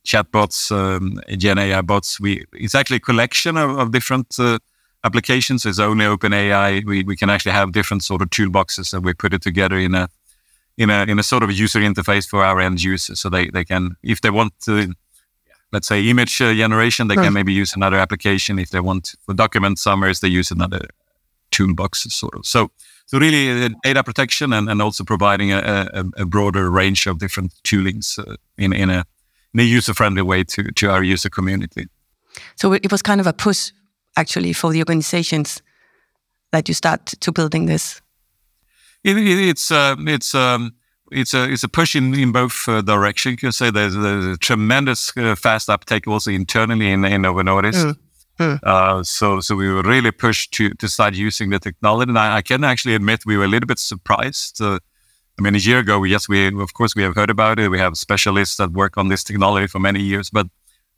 chatbots, 0.05 0.71
um, 0.73 1.21
Gen 1.37 1.59
AI 1.59 1.83
bots. 1.83 2.19
We 2.21 2.45
it's 2.53 2.75
actually 2.75 2.97
a 2.97 3.01
collection 3.01 3.57
of, 3.57 3.79
of 3.79 3.91
different 3.93 4.35
uh, 4.39 4.59
applications. 5.05 5.67
It's 5.67 5.79
only 5.79 6.07
OpenAI. 6.07 6.85
We 6.85 7.05
we 7.05 7.17
can 7.17 7.31
actually 7.31 7.53
have 7.53 7.73
different 7.73 8.03
sort 8.03 8.23
of 8.23 8.31
toolboxes, 8.31 8.93
and 8.93 9.05
we 9.05 9.15
put 9.15 9.35
it 9.35 9.43
together 9.43 9.77
in 9.77 9.95
a 9.95 10.09
in 10.77 10.91
a 10.91 11.05
in 11.05 11.19
a 11.19 11.23
sort 11.23 11.43
of 11.43 11.53
user 11.53 11.81
interface 11.81 12.29
for 12.29 12.45
our 12.45 12.61
end 12.61 12.83
users, 12.83 13.21
so 13.21 13.29
they 13.29 13.49
they 13.51 13.65
can 13.65 13.97
if 14.03 14.21
they 14.21 14.31
want 14.31 14.53
to. 14.65 14.95
Let's 15.75 15.89
say 15.89 16.09
image 16.09 16.41
uh, 16.41 16.55
generation, 16.55 17.09
they 17.09 17.17
can 17.17 17.33
maybe 17.33 17.53
use 17.53 17.77
another 17.77 17.99
application. 17.99 18.59
If 18.59 18.71
they 18.71 18.81
want 18.81 19.15
for 19.27 19.35
document 19.35 19.79
summaries, 19.79 20.21
they 20.21 20.29
use 20.29 20.55
another 20.55 20.87
toolbox, 21.51 22.07
sort 22.15 22.35
of. 22.35 22.47
So, 22.47 22.71
so 23.07 23.19
really, 23.19 23.65
uh, 23.65 23.71
data 23.83 24.03
protection 24.05 24.53
and, 24.53 24.71
and 24.71 24.81
also 24.81 25.05
providing 25.05 25.53
a, 25.53 25.89
a, 25.93 26.23
a 26.23 26.25
broader 26.25 26.71
range 26.71 27.07
of 27.09 27.19
different 27.19 27.53
toolings 27.65 28.19
uh, 28.19 28.37
in 28.57 28.73
in 28.73 28.91
a 28.91 29.05
in 29.53 29.61
a 29.61 29.63
user 29.63 29.95
friendly 29.95 30.23
way 30.23 30.45
to, 30.45 30.63
to 30.63 30.91
our 30.91 31.03
user 31.03 31.31
community. 31.31 31.87
So 32.55 32.73
it 32.73 32.91
was 32.91 33.03
kind 33.03 33.21
of 33.21 33.27
a 33.27 33.33
push 33.33 33.73
actually 34.17 34.53
for 34.53 34.73
the 34.73 34.81
organizations 34.81 35.63
that 36.51 36.69
you 36.69 36.75
start 36.75 37.07
to 37.21 37.33
building 37.33 37.67
this. 37.67 38.01
It, 39.03 39.17
it, 39.17 39.49
it's 39.49 39.71
uh, 39.71 39.97
it's 39.99 40.35
um, 40.35 40.75
it's 41.15 41.35
a 41.35 41.51
it's 41.51 41.65
a 41.65 41.69
push 41.69 41.95
in, 41.97 42.15
in 42.15 42.33
both 42.33 42.69
uh, 42.69 42.83
directions. 42.83 43.33
You 43.33 43.37
can 43.37 43.53
say 43.53 43.71
there's, 43.71 43.95
there's 43.95 44.27
a 44.27 44.37
tremendous 44.37 45.17
uh, 45.17 45.35
fast 45.35 45.69
uptake 45.69 46.07
also 46.07 46.31
internally 46.31 46.91
in 46.91 47.05
in 47.05 47.23
Novo 47.23 47.43
Nordisk. 47.43 47.85
Mm. 47.85 47.97
Mm. 48.39 48.61
Uh, 48.65 49.03
so 49.05 49.41
so 49.41 49.55
we 49.55 49.69
were 49.69 49.83
really 49.83 50.11
pushed 50.11 50.53
to 50.55 50.71
to 50.71 50.89
start 50.89 51.15
using 51.15 51.51
the 51.51 51.59
technology, 51.59 52.11
and 52.11 52.19
I, 52.19 52.37
I 52.37 52.43
can 52.43 52.65
actually 52.65 52.95
admit 52.95 53.25
we 53.27 53.37
were 53.37 53.45
a 53.45 53.49
little 53.49 53.67
bit 53.67 53.79
surprised 53.79 54.61
uh, 54.61 54.79
I 55.39 55.43
mean, 55.43 55.55
a 55.55 55.59
year 55.59 55.81
ago, 55.81 56.05
yes, 56.05 56.29
we 56.29 56.47
of 56.47 56.75
course 56.75 56.95
we 56.95 57.03
have 57.03 57.17
heard 57.17 57.31
about 57.31 57.59
it. 57.59 57.69
We 57.69 57.79
have 57.79 57.97
specialists 57.97 58.57
that 58.57 58.71
work 58.71 58.97
on 58.97 59.09
this 59.09 59.25
technology 59.25 59.67
for 59.67 59.81
many 59.81 60.01
years, 60.01 60.31
but 60.31 60.47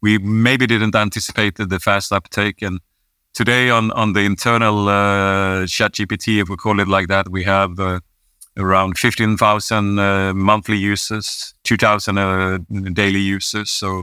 we 0.02 0.18
maybe 0.18 0.66
didn't 0.66 0.94
anticipate 0.94 1.56
the 1.56 1.80
fast 1.80 2.12
uptake. 2.12 2.60
And 2.60 2.80
today, 3.32 3.70
on 3.70 3.90
on 3.92 4.12
the 4.12 4.20
internal 4.20 4.88
uh, 4.88 5.66
Chat 5.66 5.92
GPT, 5.92 6.42
if 6.42 6.48
we 6.50 6.56
call 6.56 6.80
it 6.80 6.88
like 6.88 7.08
that, 7.08 7.30
we 7.30 7.44
have 7.44 7.80
uh, 7.80 8.00
around 8.56 8.98
fifteen 8.98 9.36
thousand 9.36 9.98
uh, 9.98 10.32
monthly 10.34 10.76
users, 10.76 11.54
two 11.62 11.76
thousand 11.76 12.18
uh, 12.18 12.58
daily 12.92 13.20
users. 13.20 13.70
So 13.70 14.02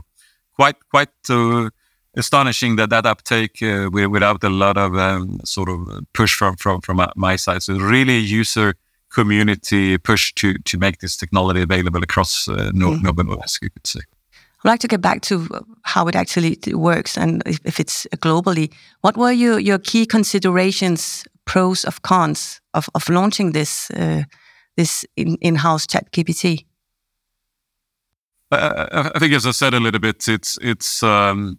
quite 0.56 0.76
quite 0.90 1.08
uh, 1.28 1.70
astonishing 2.16 2.76
that 2.76 2.90
that 2.90 3.06
uptake 3.06 3.62
uh, 3.62 3.90
without 3.92 4.44
a 4.44 4.50
lot 4.50 4.76
of 4.76 4.94
um, 4.94 5.40
sort 5.44 5.68
of 5.68 5.78
push 6.12 6.34
from 6.36 6.56
from 6.56 6.80
from 6.80 7.06
my 7.16 7.36
side. 7.36 7.62
So 7.62 7.74
really 7.74 8.18
user 8.18 8.74
community 9.14 9.98
push 9.98 10.32
to 10.34 10.54
to 10.64 10.78
make 10.78 10.98
this 10.98 11.16
technology 11.16 11.62
available 11.62 12.02
across 12.02 12.48
uh, 12.48 12.70
mm. 12.72 13.02
Novo 13.02 13.22
Nordisk, 13.22 13.62
you 13.62 13.70
could 13.70 13.86
say. 13.86 14.00
I'd 14.64 14.70
like 14.70 14.80
to 14.80 14.88
get 14.88 15.00
back 15.00 15.20
to 15.22 15.46
how 15.82 16.08
it 16.08 16.14
actually 16.14 16.58
works 16.72 17.18
and 17.18 17.42
if, 17.44 17.58
if 17.64 17.78
it's 17.78 18.06
globally. 18.16 18.72
What 19.02 19.16
were 19.16 19.30
your, 19.30 19.58
your 19.58 19.78
key 19.78 20.06
considerations, 20.06 21.24
pros 21.44 21.84
of 21.84 22.00
cons 22.00 22.60
of, 22.72 22.88
of 22.94 23.08
launching 23.10 23.52
this 23.52 23.90
uh, 23.90 24.22
this 24.76 25.04
in, 25.16 25.36
in-house 25.40 25.86
chat 25.86 26.10
GPT? 26.12 26.64
Uh, 28.50 29.10
I 29.14 29.18
think, 29.18 29.32
as 29.32 29.46
I 29.46 29.50
said 29.50 29.74
a 29.74 29.80
little 29.80 30.00
bit, 30.00 30.28
it's 30.28 30.58
it's 30.60 31.02
um, 31.02 31.58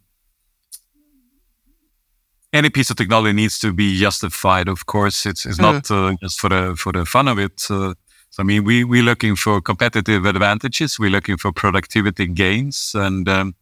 any 2.54 2.70
piece 2.70 2.90
of 2.90 2.96
technology 2.96 3.34
needs 3.34 3.60
to 3.60 3.74
be 3.74 3.98
justified. 3.98 4.68
Of 4.68 4.86
course, 4.86 5.26
it's 5.26 5.46
it's 5.46 5.58
mm. 5.58 5.62
not 5.62 5.92
uh, 5.92 6.16
just 6.22 6.40
for 6.40 6.50
the 6.50 6.76
for 6.78 6.94
the 6.94 7.06
fun 7.06 7.28
of 7.28 7.38
it. 7.40 7.64
Uh, 7.70 7.96
so 8.30 8.42
I 8.42 8.44
mean, 8.44 8.64
we 8.64 8.84
we're 8.84 9.04
looking 9.04 9.36
for 9.36 9.62
competitive 9.62 10.26
advantages. 10.26 11.00
We're 11.00 11.10
looking 11.10 11.38
for 11.38 11.52
productivity 11.52 12.28
gains, 12.28 12.94
and 12.96 13.28
um, 13.28 13.56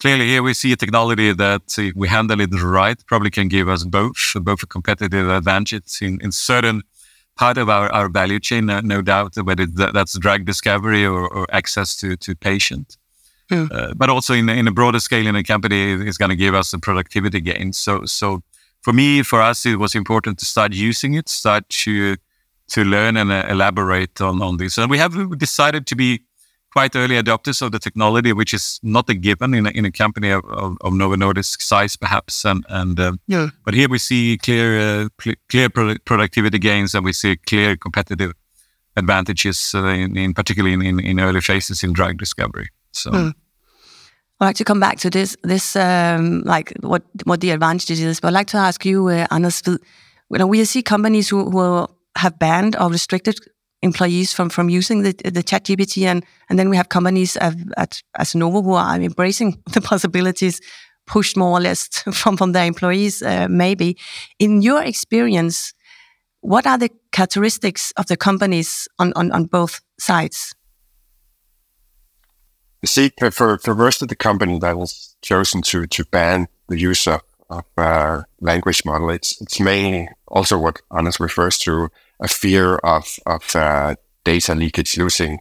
clearly 0.00 0.26
here 0.26 0.42
we 0.42 0.54
see 0.54 0.72
a 0.72 0.76
technology 0.76 1.32
that 1.32 1.62
if 1.78 1.94
we 1.94 2.08
handle 2.08 2.40
it 2.40 2.50
right, 2.62 2.98
probably 3.06 3.30
can 3.30 3.48
give 3.48 3.68
us 3.68 3.84
both 3.84 4.34
both 4.40 4.62
a 4.62 4.66
competitive 4.66 5.28
advantage 5.28 6.00
in 6.00 6.20
in 6.22 6.32
certain 6.32 6.82
part 7.38 7.58
of 7.58 7.68
our, 7.68 7.88
our 7.92 8.08
value 8.08 8.40
chain, 8.40 8.66
no 8.66 9.02
doubt, 9.02 9.36
whether 9.36 9.66
that's 9.66 10.18
drug 10.18 10.44
discovery 10.44 11.06
or, 11.06 11.28
or 11.28 11.46
access 11.50 11.96
to 12.00 12.16
to 12.16 12.34
patient. 12.34 12.96
Uh, 13.50 13.94
but 13.96 14.10
also 14.10 14.34
in, 14.34 14.48
in 14.48 14.68
a 14.68 14.72
broader 14.72 15.00
scale 15.00 15.26
in 15.26 15.36
a 15.36 15.42
company, 15.42 15.92
it's 16.08 16.18
going 16.18 16.28
to 16.28 16.36
give 16.36 16.54
us 16.54 16.74
a 16.74 16.78
productivity 16.78 17.40
gain. 17.40 17.72
So, 17.72 18.04
so 18.04 18.42
for 18.82 18.92
me, 18.92 19.22
for 19.22 19.40
us, 19.40 19.64
it 19.64 19.78
was 19.78 19.94
important 19.94 20.38
to 20.38 20.44
start 20.44 20.74
using 20.74 21.14
it, 21.14 21.28
start 21.28 21.68
to 21.84 22.16
to 22.68 22.84
learn 22.84 23.16
and 23.16 23.32
uh, 23.32 23.46
elaborate 23.48 24.20
on, 24.20 24.42
on 24.42 24.58
this. 24.58 24.76
And 24.76 24.90
we 24.90 24.98
have 24.98 25.38
decided 25.38 25.86
to 25.86 25.96
be 25.96 26.20
quite 26.72 26.94
early 26.96 27.16
adopters 27.16 27.62
of 27.62 27.72
the 27.72 27.78
technology, 27.78 28.32
which 28.32 28.54
is 28.54 28.78
not 28.82 29.08
a 29.08 29.14
given 29.14 29.54
in 29.54 29.66
a, 29.66 29.70
in 29.70 29.84
a 29.84 29.90
company 29.90 30.30
of, 30.30 30.44
of, 30.44 30.76
of 30.80 30.92
Novo 30.92 31.16
Nordisk 31.16 31.62
size, 31.62 31.96
perhaps. 31.96 32.44
And 32.44 32.64
and 32.68 33.00
um, 33.00 33.20
yeah. 33.26 33.48
but 33.64 33.74
here 33.74 33.88
we 33.88 33.98
see 33.98 34.38
clear 34.38 34.78
uh, 34.78 35.08
clear 35.48 35.68
productivity 35.70 36.58
gains, 36.58 36.94
and 36.94 37.04
we 37.04 37.12
see 37.12 37.36
clear 37.36 37.76
competitive 37.76 38.32
advantages, 38.96 39.72
uh, 39.74 39.84
in, 39.86 40.16
in 40.16 40.34
particularly 40.34 40.74
in, 40.74 40.82
in, 40.82 41.00
in 41.00 41.20
early 41.20 41.40
phases 41.40 41.82
in 41.82 41.92
drug 41.92 42.18
discovery. 42.18 42.68
So. 42.92 43.10
Hmm. 43.10 43.30
I'd 44.40 44.46
like 44.46 44.56
to 44.56 44.64
come 44.64 44.78
back 44.78 44.98
to 45.00 45.10
this, 45.10 45.36
this 45.42 45.74
um, 45.74 46.42
like 46.44 46.72
what 46.80 47.02
what 47.24 47.40
the 47.40 47.50
advantages 47.50 48.00
is. 48.00 48.20
But 48.20 48.28
I'd 48.28 48.34
like 48.34 48.46
to 48.48 48.56
ask 48.56 48.84
you, 48.84 49.08
uh, 49.08 49.26
Anders, 49.32 49.62
you 49.66 49.78
know, 50.30 50.46
we 50.46 50.64
see 50.64 50.80
companies 50.80 51.28
who, 51.28 51.50
who 51.50 51.88
have 52.16 52.38
banned 52.38 52.76
or 52.76 52.88
restricted 52.88 53.36
employees 53.82 54.32
from 54.32 54.48
from 54.48 54.68
using 54.68 55.02
the 55.02 55.14
the 55.24 55.42
Chat 55.42 55.64
GPT, 55.64 56.06
and 56.06 56.24
and 56.48 56.58
then 56.58 56.68
we 56.70 56.76
have 56.76 56.88
companies 56.88 57.36
at, 57.36 57.54
at 57.76 58.02
as 58.16 58.34
Novo 58.34 58.62
who 58.62 58.74
are 58.74 59.00
embracing 59.00 59.62
the 59.72 59.80
possibilities 59.80 60.60
pushed 61.06 61.36
more 61.36 61.58
or 61.58 61.60
less 61.60 61.88
from 62.12 62.36
from 62.36 62.52
their 62.52 62.66
employees. 62.66 63.22
Uh, 63.22 63.46
maybe, 63.48 63.96
in 64.38 64.62
your 64.62 64.82
experience, 64.82 65.72
what 66.40 66.66
are 66.66 66.78
the 66.78 66.90
characteristics 67.12 67.92
of 67.96 68.06
the 68.06 68.16
companies 68.16 68.88
on 68.98 69.12
on, 69.14 69.32
on 69.32 69.44
both 69.44 69.80
sides? 69.98 70.54
see, 72.84 73.12
for, 73.30 73.58
for 73.58 73.74
most 73.74 74.02
of 74.02 74.08
the 74.08 74.16
company 74.16 74.58
that 74.58 74.78
was 74.78 75.16
chosen 75.22 75.62
to, 75.62 75.86
to 75.86 76.04
ban 76.06 76.48
the 76.68 76.78
use 76.78 77.06
of, 77.06 77.22
of 77.50 77.64
uh, 77.76 78.22
language 78.40 78.84
model, 78.84 79.10
it's, 79.10 79.40
it's 79.40 79.60
mainly 79.60 80.08
also 80.28 80.58
what 80.58 80.80
Anders 80.96 81.18
refers 81.18 81.58
to 81.58 81.88
a 82.20 82.28
fear 82.28 82.76
of, 82.76 83.18
of 83.26 83.54
uh, 83.54 83.94
data 84.24 84.54
leakage, 84.54 84.98
losing 84.98 85.38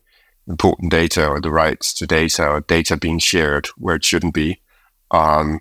important 0.48 0.92
data 0.92 1.28
or 1.28 1.42
the 1.42 1.52
rights 1.52 1.94
to 1.94 2.08
data 2.08 2.48
or 2.48 2.62
data 2.62 2.96
being 2.96 3.20
shared 3.20 3.68
where 3.78 3.96
it 3.96 4.06
shouldn't 4.06 4.34
be. 4.34 4.62
Um, 5.12 5.60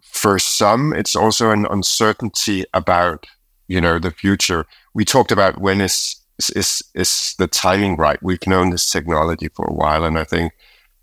for 0.00 0.38
some, 0.38 0.92
it's 0.92 1.16
also 1.16 1.50
an 1.50 1.66
uncertainty 1.70 2.64
about, 2.72 3.26
you 3.68 3.80
know, 3.80 3.98
the 3.98 4.10
future. 4.10 4.64
We 4.94 5.04
talked 5.04 5.32
about 5.32 5.60
when 5.60 5.80
is, 5.80 6.16
is, 6.54 6.82
is 6.94 7.34
the 7.38 7.46
timing 7.46 7.96
right? 7.96 8.22
We've 8.22 8.46
known 8.46 8.70
this 8.70 8.90
technology 8.90 9.48
for 9.48 9.66
a 9.66 9.74
while. 9.74 10.04
And 10.04 10.18
I 10.18 10.24
think 10.24 10.52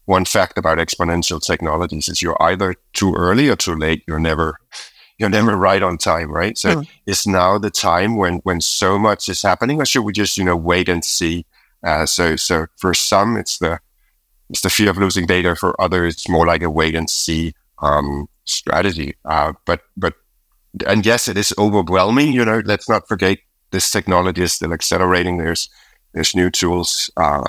one 0.05 0.25
fact 0.25 0.57
about 0.57 0.77
exponential 0.77 1.41
technologies 1.41 2.09
is 2.09 2.21
you're 2.21 2.41
either 2.41 2.75
too 2.93 3.13
early 3.13 3.49
or 3.49 3.55
too 3.55 3.75
late. 3.75 4.03
You're 4.07 4.19
never 4.19 4.59
you're 5.21 5.29
never 5.29 5.55
right 5.55 5.81
on 5.81 5.97
time, 5.97 6.31
right? 6.31 6.57
So 6.57 6.77
mm. 6.77 6.89
is 7.05 7.25
now 7.25 7.57
the 7.57 7.69
time 7.71 8.17
when 8.17 8.37
when 8.37 8.59
so 8.59 8.99
much 8.99 9.29
is 9.29 9.41
happening, 9.41 9.79
or 9.79 9.85
should 9.85 10.01
we 10.03 10.11
just 10.11 10.37
you 10.37 10.43
know 10.43 10.57
wait 10.57 10.89
and 10.89 11.05
see? 11.05 11.45
Uh, 11.83 12.05
so 12.05 12.35
so 12.35 12.65
for 12.77 12.93
some, 12.93 13.37
it's 13.37 13.59
the 13.59 13.79
it's 14.49 14.61
the 14.61 14.69
fear 14.69 14.89
of 14.89 14.97
losing 14.97 15.25
data. 15.25 15.55
For 15.55 15.79
others, 15.79 16.15
it's 16.15 16.29
more 16.29 16.45
like 16.45 16.63
a 16.63 16.69
wait 16.69 16.95
and 16.95 17.09
see 17.09 17.53
um, 17.79 18.27
strategy. 18.45 19.15
Uh, 19.23 19.53
but 19.65 19.81
but 19.95 20.15
and 20.87 21.05
yes, 21.05 21.27
it 21.27 21.37
is 21.37 21.53
overwhelming. 21.57 22.33
You 22.33 22.43
know, 22.43 22.61
let's 22.65 22.89
not 22.89 23.07
forget 23.07 23.37
this 23.71 23.89
technology 23.89 24.41
is 24.41 24.53
still 24.53 24.73
accelerating. 24.73 25.37
There's 25.37 25.69
there's 26.13 26.35
new 26.35 26.49
tools 26.49 27.09
uh, 27.15 27.43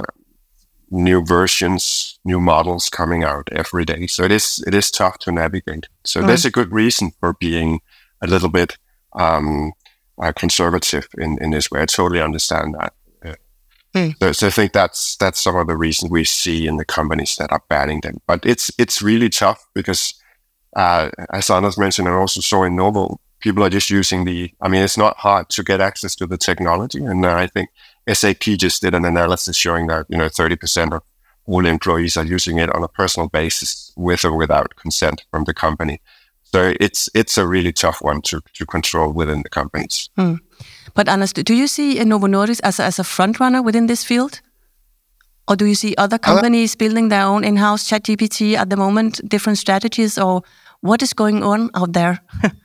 new 0.93 1.25
versions, 1.25 2.19
new 2.25 2.41
models 2.41 2.89
coming 2.89 3.25
out 3.25 3.49
every 3.51 3.85
day. 3.85 4.07
So 4.07 4.25
it 4.25 4.33
is 4.33 4.63
it 4.67 4.75
is 4.75 4.91
tough 4.91 5.19
to 5.21 5.33
navigate. 5.33 5.89
So 6.05 6.21
mm. 6.21 6.27
there's 6.27 6.45
a 6.45 6.51
good 6.51 6.71
reason 6.71 7.13
for 7.19 7.33
being 7.35 7.81
a 8.21 8.27
little 8.27 8.51
bit 8.51 8.77
um, 9.15 9.73
uh, 10.23 10.33
conservative 10.33 11.09
in, 11.19 11.39
in 11.41 11.51
this 11.51 11.71
way. 11.71 11.83
I 11.83 11.87
totally 11.87 12.21
understand 12.21 12.75
that. 12.79 12.93
Mm. 13.95 14.15
So, 14.21 14.33
so, 14.33 14.47
I 14.47 14.51
think 14.51 14.73
that's 14.73 15.17
that's 15.17 15.43
some 15.43 15.57
of 15.57 15.67
the 15.67 15.77
reasons 15.77 16.11
we 16.11 16.25
see 16.25 16.67
in 16.67 16.79
the 16.79 16.85
companies 16.85 17.37
that 17.37 17.53
are 17.53 17.63
banning 17.69 18.01
them. 18.01 18.23
But 18.27 18.47
it's 18.47 18.71
it's 18.79 19.03
really 19.03 19.29
tough 19.29 19.67
because, 19.75 20.15
uh, 20.75 21.11
as 21.33 21.51
Anders 21.51 21.77
mentioned, 21.77 22.09
I 22.09 22.13
also 22.13 22.41
saw 22.41 22.65
in 22.65 22.75
Novo, 22.75 23.21
people 23.41 23.63
are 23.63 23.69
just 23.69 23.91
using 23.91 24.25
the. 24.25 24.51
I 24.63 24.69
mean, 24.69 24.83
it's 24.83 24.97
not 24.97 25.19
hard 25.19 25.51
to 25.51 25.63
get 25.63 25.83
access 25.83 26.15
to 26.17 26.27
the 26.27 26.39
technology, 26.39 27.05
and 27.05 27.27
I 27.27 27.47
think 27.47 27.69
SAP 28.13 28.41
just 28.59 28.83
did 28.83 28.95
an 28.95 29.05
analysis 29.05 29.57
showing 29.57 29.87
that 29.89 30.07
you 30.09 30.19
know 30.19 30.29
30% 30.29 30.93
of 30.93 31.03
all 31.47 31.67
employees 31.67 32.17
are 32.17 32.25
using 32.25 32.59
it 32.59 32.75
on 32.75 32.83
a 32.83 32.89
personal 32.89 33.29
basis 33.29 33.93
with 33.97 34.25
or 34.25 34.37
without 34.37 34.77
consent 34.77 35.25
from 35.31 35.45
the 35.45 35.55
company. 35.55 36.01
So 36.43 36.75
it's 36.81 37.09
it's 37.15 37.39
a 37.39 37.47
really 37.47 37.73
tough 37.73 38.03
one 38.03 38.21
to, 38.23 38.41
to 38.55 38.67
control 38.67 39.13
within 39.13 39.43
the 39.43 39.49
companies. 39.49 40.11
Mm. 40.19 40.39
But 40.95 41.09
Anders, 41.09 41.33
do 41.33 41.55
you 41.55 41.67
see 41.67 42.03
Novo 42.05 42.27
Nordisk 42.27 42.61
as 42.63 42.79
a, 42.79 42.85
as 42.85 42.99
a 42.99 43.05
front 43.05 43.41
runner 43.41 43.63
within 43.63 43.87
this 43.87 44.05
field? 44.05 44.41
Or 45.49 45.57
do 45.57 45.65
you 45.65 45.75
see 45.75 45.95
other 45.97 46.19
companies 46.19 46.75
uh, 46.75 46.79
building 46.79 47.09
their 47.09 47.25
own 47.25 47.43
in-house 47.43 47.89
chat 47.89 48.05
GPT 48.05 48.55
at 48.55 48.71
the 48.71 48.77
moment, 48.77 49.21
different 49.29 49.59
strategies, 49.59 50.17
or 50.17 50.43
what 50.81 51.03
is 51.03 51.13
going 51.13 51.43
on 51.43 51.71
out 51.75 51.93
there? 51.95 52.21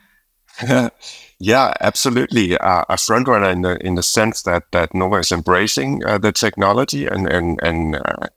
yeah, 1.40 1.74
absolutely. 1.82 2.58
Uh, 2.58 2.84
a 2.90 2.98
front 2.98 3.28
runner 3.28 3.50
in 3.50 3.62
the 3.62 3.78
in 3.86 3.96
the 3.96 4.04
sense 4.04 4.44
that 4.44 4.64
that 4.72 4.94
Novo 4.94 5.18
is 5.18 5.32
embracing 5.32 6.04
uh, 6.06 6.18
the 6.18 6.32
technology 6.32 7.06
and 7.06 7.28
and 7.28 7.60
and 7.62 7.96
uh, 7.96 8.28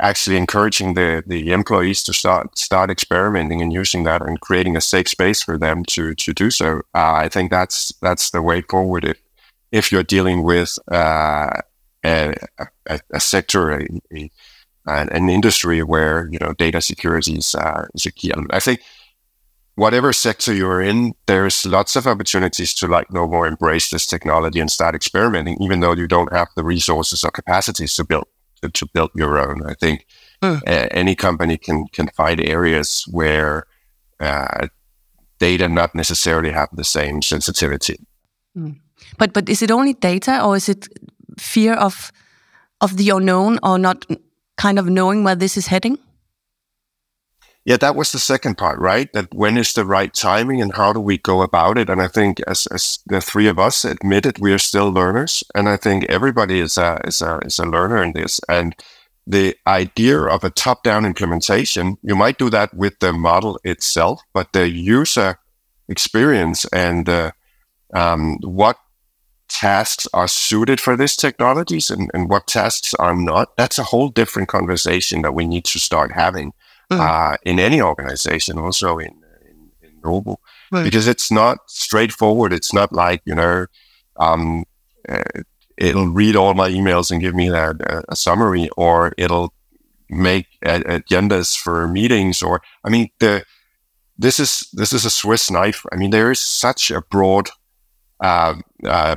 actually 0.00 0.36
encouraging 0.36 0.94
the 0.94 1.22
the 1.26 1.52
employees 1.52 2.02
to 2.04 2.12
start 2.12 2.56
start 2.58 2.90
experimenting 2.90 3.62
and 3.62 3.72
using 3.72 4.04
that 4.04 4.22
and 4.22 4.40
creating 4.40 4.76
a 4.76 4.80
safe 4.80 5.08
space 5.08 5.42
for 5.42 5.58
them 5.58 5.84
to 5.86 6.14
to 6.14 6.32
do 6.32 6.50
so. 6.50 6.78
Uh, 6.94 7.14
I 7.14 7.28
think 7.28 7.50
that's 7.50 7.92
that's 8.02 8.30
the 8.30 8.42
way 8.42 8.62
forward 8.62 9.04
if 9.04 9.20
if 9.72 9.90
you're 9.90 10.02
dealing 10.02 10.42
with 10.42 10.78
uh, 10.92 11.50
a, 12.04 12.34
a, 12.86 13.00
a, 13.12 13.20
sector, 13.20 13.72
a, 13.72 13.86
a, 14.14 14.30
an 14.86 15.28
industry 15.28 15.82
where 15.82 16.28
you 16.30 16.38
know 16.40 16.52
data 16.52 16.80
security 16.80 17.34
is 17.36 17.54
uh, 17.54 17.86
is 17.94 18.06
a 18.06 18.12
key 18.12 18.32
element. 18.32 18.54
I 18.54 18.60
think 18.60 18.80
whatever 19.76 20.12
sector 20.12 20.52
you're 20.52 20.82
in, 20.82 21.14
there's 21.26 21.64
lots 21.64 21.96
of 21.96 22.06
opportunities 22.06 22.74
to 22.74 22.88
like 22.88 23.12
no 23.12 23.28
more 23.28 23.46
embrace 23.46 23.90
this 23.90 24.06
technology 24.06 24.58
and 24.58 24.70
start 24.70 24.94
experimenting, 24.94 25.62
even 25.62 25.80
though 25.80 25.92
you 25.92 26.08
don't 26.08 26.32
have 26.32 26.48
the 26.56 26.64
resources 26.64 27.22
or 27.22 27.30
capacities 27.30 27.94
to 27.94 28.04
build 28.04 28.26
to, 28.62 28.70
to 28.70 28.86
build 28.92 29.10
your 29.14 29.38
own. 29.38 29.62
I 29.66 29.74
think 29.74 30.06
mm. 30.42 30.60
uh, 30.66 30.88
any 30.90 31.14
company 31.14 31.56
can 31.58 31.86
can 31.92 32.08
find 32.08 32.40
areas 32.40 33.04
where 33.10 33.66
uh, 34.18 34.66
data 35.38 35.68
not 35.68 35.94
necessarily 35.94 36.52
have 36.52 36.68
the 36.72 36.84
same 36.84 37.22
sensitivity. 37.22 37.96
Mm. 38.56 38.80
But 39.18 39.32
but 39.32 39.48
is 39.48 39.62
it 39.62 39.70
only 39.70 39.92
data, 39.92 40.42
or 40.42 40.56
is 40.56 40.68
it 40.68 40.88
fear 41.38 41.74
of 41.74 42.12
of 42.80 42.96
the 42.96 43.10
unknown, 43.10 43.58
or 43.62 43.78
not 43.78 44.06
kind 44.56 44.78
of 44.78 44.86
knowing 44.86 45.22
where 45.24 45.36
this 45.36 45.56
is 45.56 45.66
heading? 45.66 45.98
Yeah, 47.66 47.78
that 47.78 47.96
was 47.96 48.12
the 48.12 48.20
second 48.20 48.58
part, 48.58 48.78
right? 48.78 49.12
That 49.12 49.34
when 49.34 49.56
is 49.56 49.72
the 49.72 49.84
right 49.84 50.14
timing 50.14 50.62
and 50.62 50.72
how 50.76 50.92
do 50.92 51.00
we 51.00 51.18
go 51.18 51.42
about 51.42 51.76
it? 51.78 51.90
And 51.90 52.00
I 52.00 52.06
think 52.06 52.38
as, 52.46 52.68
as 52.68 53.00
the 53.06 53.20
three 53.20 53.48
of 53.48 53.58
us 53.58 53.84
admitted, 53.84 54.38
we 54.38 54.52
are 54.52 54.58
still 54.58 54.88
learners. 54.92 55.42
And 55.52 55.68
I 55.68 55.76
think 55.76 56.04
everybody 56.04 56.60
is 56.60 56.78
a, 56.78 57.00
is 57.04 57.20
a, 57.20 57.40
is 57.44 57.58
a 57.58 57.66
learner 57.66 58.00
in 58.04 58.12
this. 58.12 58.38
And 58.48 58.76
the 59.26 59.56
idea 59.66 60.20
of 60.20 60.44
a 60.44 60.50
top 60.50 60.84
down 60.84 61.04
implementation, 61.04 61.96
you 62.04 62.14
might 62.14 62.38
do 62.38 62.50
that 62.50 62.72
with 62.72 63.00
the 63.00 63.12
model 63.12 63.58
itself, 63.64 64.22
but 64.32 64.52
the 64.52 64.68
user 64.70 65.40
experience 65.88 66.66
and 66.66 67.08
uh, 67.08 67.32
um, 67.92 68.38
what 68.42 68.76
tasks 69.48 70.06
are 70.14 70.28
suited 70.28 70.80
for 70.80 70.96
these 70.96 71.16
technologies 71.16 71.90
and, 71.90 72.12
and 72.14 72.30
what 72.30 72.46
tasks 72.46 72.94
are 72.94 73.16
not, 73.16 73.56
that's 73.56 73.80
a 73.80 73.84
whole 73.90 74.08
different 74.08 74.48
conversation 74.48 75.22
that 75.22 75.34
we 75.34 75.48
need 75.48 75.64
to 75.64 75.80
start 75.80 76.12
having 76.12 76.52
mm. 76.90 76.98
uh, 76.98 77.36
in 77.44 77.58
any 77.58 77.80
organization, 77.80 78.58
also 78.58 78.98
in, 78.98 79.14
in, 79.48 79.70
in 79.82 80.00
Novo, 80.04 80.38
right. 80.70 80.84
because 80.84 81.06
it's 81.08 81.30
not 81.30 81.58
straightforward. 81.66 82.52
It's 82.52 82.72
not 82.72 82.92
like, 82.92 83.22
you 83.24 83.34
know, 83.34 83.66
um, 84.18 84.64
uh, 85.08 85.22
it'll 85.76 86.08
read 86.08 86.36
all 86.36 86.54
my 86.54 86.70
emails 86.70 87.10
and 87.10 87.20
give 87.20 87.34
me 87.34 87.48
a, 87.48 87.74
a 88.08 88.16
summary, 88.16 88.68
or 88.76 89.12
it'll 89.18 89.52
make 90.08 90.46
agendas 90.64 91.56
for 91.56 91.86
meetings, 91.88 92.42
or 92.42 92.62
I 92.84 92.90
mean, 92.90 93.10
the 93.18 93.44
this 94.18 94.40
is 94.40 94.68
this 94.72 94.92
is 94.92 95.04
a 95.04 95.10
Swiss 95.10 95.50
knife. 95.50 95.84
I 95.92 95.96
mean, 95.96 96.10
there 96.10 96.30
is 96.30 96.40
such 96.40 96.90
a 96.90 97.02
broad 97.02 97.50
uh, 98.20 98.54
uh, 98.84 99.16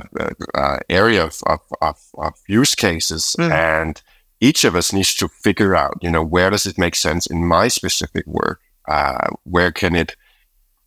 uh, 0.54 0.78
area 0.90 1.24
of, 1.24 1.40
of, 1.46 1.60
of, 1.80 1.96
of, 2.18 2.34
use 2.48 2.74
cases, 2.74 3.34
mm. 3.38 3.50
and 3.50 4.02
each 4.40 4.64
of 4.64 4.74
us 4.74 4.92
needs 4.92 5.14
to 5.16 5.28
figure 5.28 5.76
out, 5.76 5.98
you 6.00 6.10
know, 6.10 6.24
where 6.24 6.50
does 6.50 6.66
it 6.66 6.78
make 6.78 6.94
sense 6.94 7.26
in 7.26 7.46
my 7.46 7.68
specific 7.68 8.26
work? 8.26 8.60
Uh, 8.88 9.28
where 9.44 9.70
can 9.70 9.94
it 9.94 10.16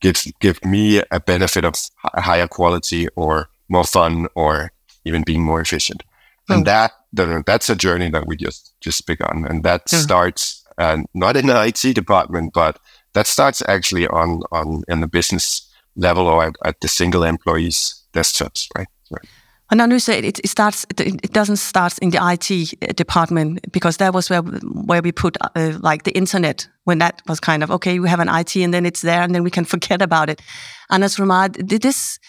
give 0.01 0.23
give 0.39 0.63
me 0.65 1.01
a 1.11 1.19
benefit 1.19 1.63
of 1.63 1.75
higher 2.15 2.47
quality 2.47 3.07
or 3.15 3.49
more 3.69 3.85
fun 3.85 4.27
or 4.35 4.71
even 5.05 5.23
being 5.23 5.43
more 5.43 5.61
efficient? 5.61 6.03
And 6.49 6.65
that 6.65 6.91
that's 7.13 7.69
a 7.69 7.75
journey 7.75 8.09
that 8.09 8.27
we 8.27 8.35
just 8.35 8.73
just 8.81 9.07
begun, 9.07 9.45
and 9.49 9.63
that 9.63 9.85
mm. 9.85 9.97
starts 9.97 10.63
uh, 10.77 10.97
not 11.13 11.37
in 11.37 11.47
the 11.47 11.65
IT 11.65 11.93
department, 11.95 12.53
but 12.53 12.79
that 13.13 13.27
starts 13.27 13.61
actually 13.67 14.07
on 14.07 14.41
on 14.51 14.83
in 14.87 14.99
the 14.99 15.07
business 15.07 15.69
level 15.95 16.27
or 16.27 16.43
at, 16.43 16.55
at 16.65 16.81
the 16.81 16.87
single 16.87 17.23
employees 17.23 18.03
desktops, 18.13 18.67
right? 18.75 18.87
right. 19.11 19.25
And 19.73 19.79
now 19.79 19.88
you 19.88 19.99
say 19.99 20.19
it, 20.19 20.38
it 20.38 20.49
starts. 20.49 20.86
It, 20.99 21.33
doesn't 21.33 21.55
start 21.55 21.97
in 21.97 22.12
the 22.12 22.19
IT 22.21 22.95
department 22.95 23.71
because 23.71 23.97
that 23.97 24.13
was 24.13 24.29
where 24.29 24.43
where 24.43 25.01
we 25.01 25.12
put 25.12 25.36
uh, 25.41 25.79
like 25.81 26.03
the 26.03 26.12
internet 26.12 26.67
when 26.83 26.99
that 26.99 27.23
was 27.27 27.39
kind 27.39 27.63
of 27.63 27.71
okay. 27.71 27.97
We 27.97 28.07
have 28.07 28.19
an 28.19 28.29
IT 28.29 28.55
and 28.57 28.71
then 28.71 28.86
it's 28.86 29.01
there 29.01 29.23
and 29.23 29.33
then 29.33 29.41
we 29.41 29.49
can 29.49 29.65
forget 29.73 30.03
about 30.03 30.29
it. 30.29 30.43
Anders 30.91 31.15
Romare, 31.15 31.51
did 31.65 31.81
this 31.81 32.19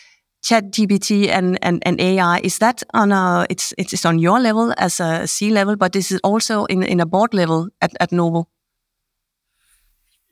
chat 0.42 0.72
GPT 0.72 1.28
and, 1.28 1.58
and, 1.60 1.82
and 1.84 2.00
AI, 2.00 2.40
is 2.42 2.58
that 2.60 2.82
on 2.94 3.12
a, 3.12 3.46
it's, 3.50 3.74
it's 3.76 4.06
on 4.06 4.18
your 4.18 4.40
level 4.40 4.72
as 4.78 4.98
a 4.98 5.26
C 5.26 5.50
level, 5.50 5.76
but 5.76 5.92
this 5.92 6.10
is 6.10 6.20
also 6.24 6.64
in, 6.64 6.82
in 6.82 6.98
a 6.98 7.06
board 7.06 7.34
level 7.34 7.68
at, 7.82 7.92
at 8.00 8.10
Novo? 8.10 8.48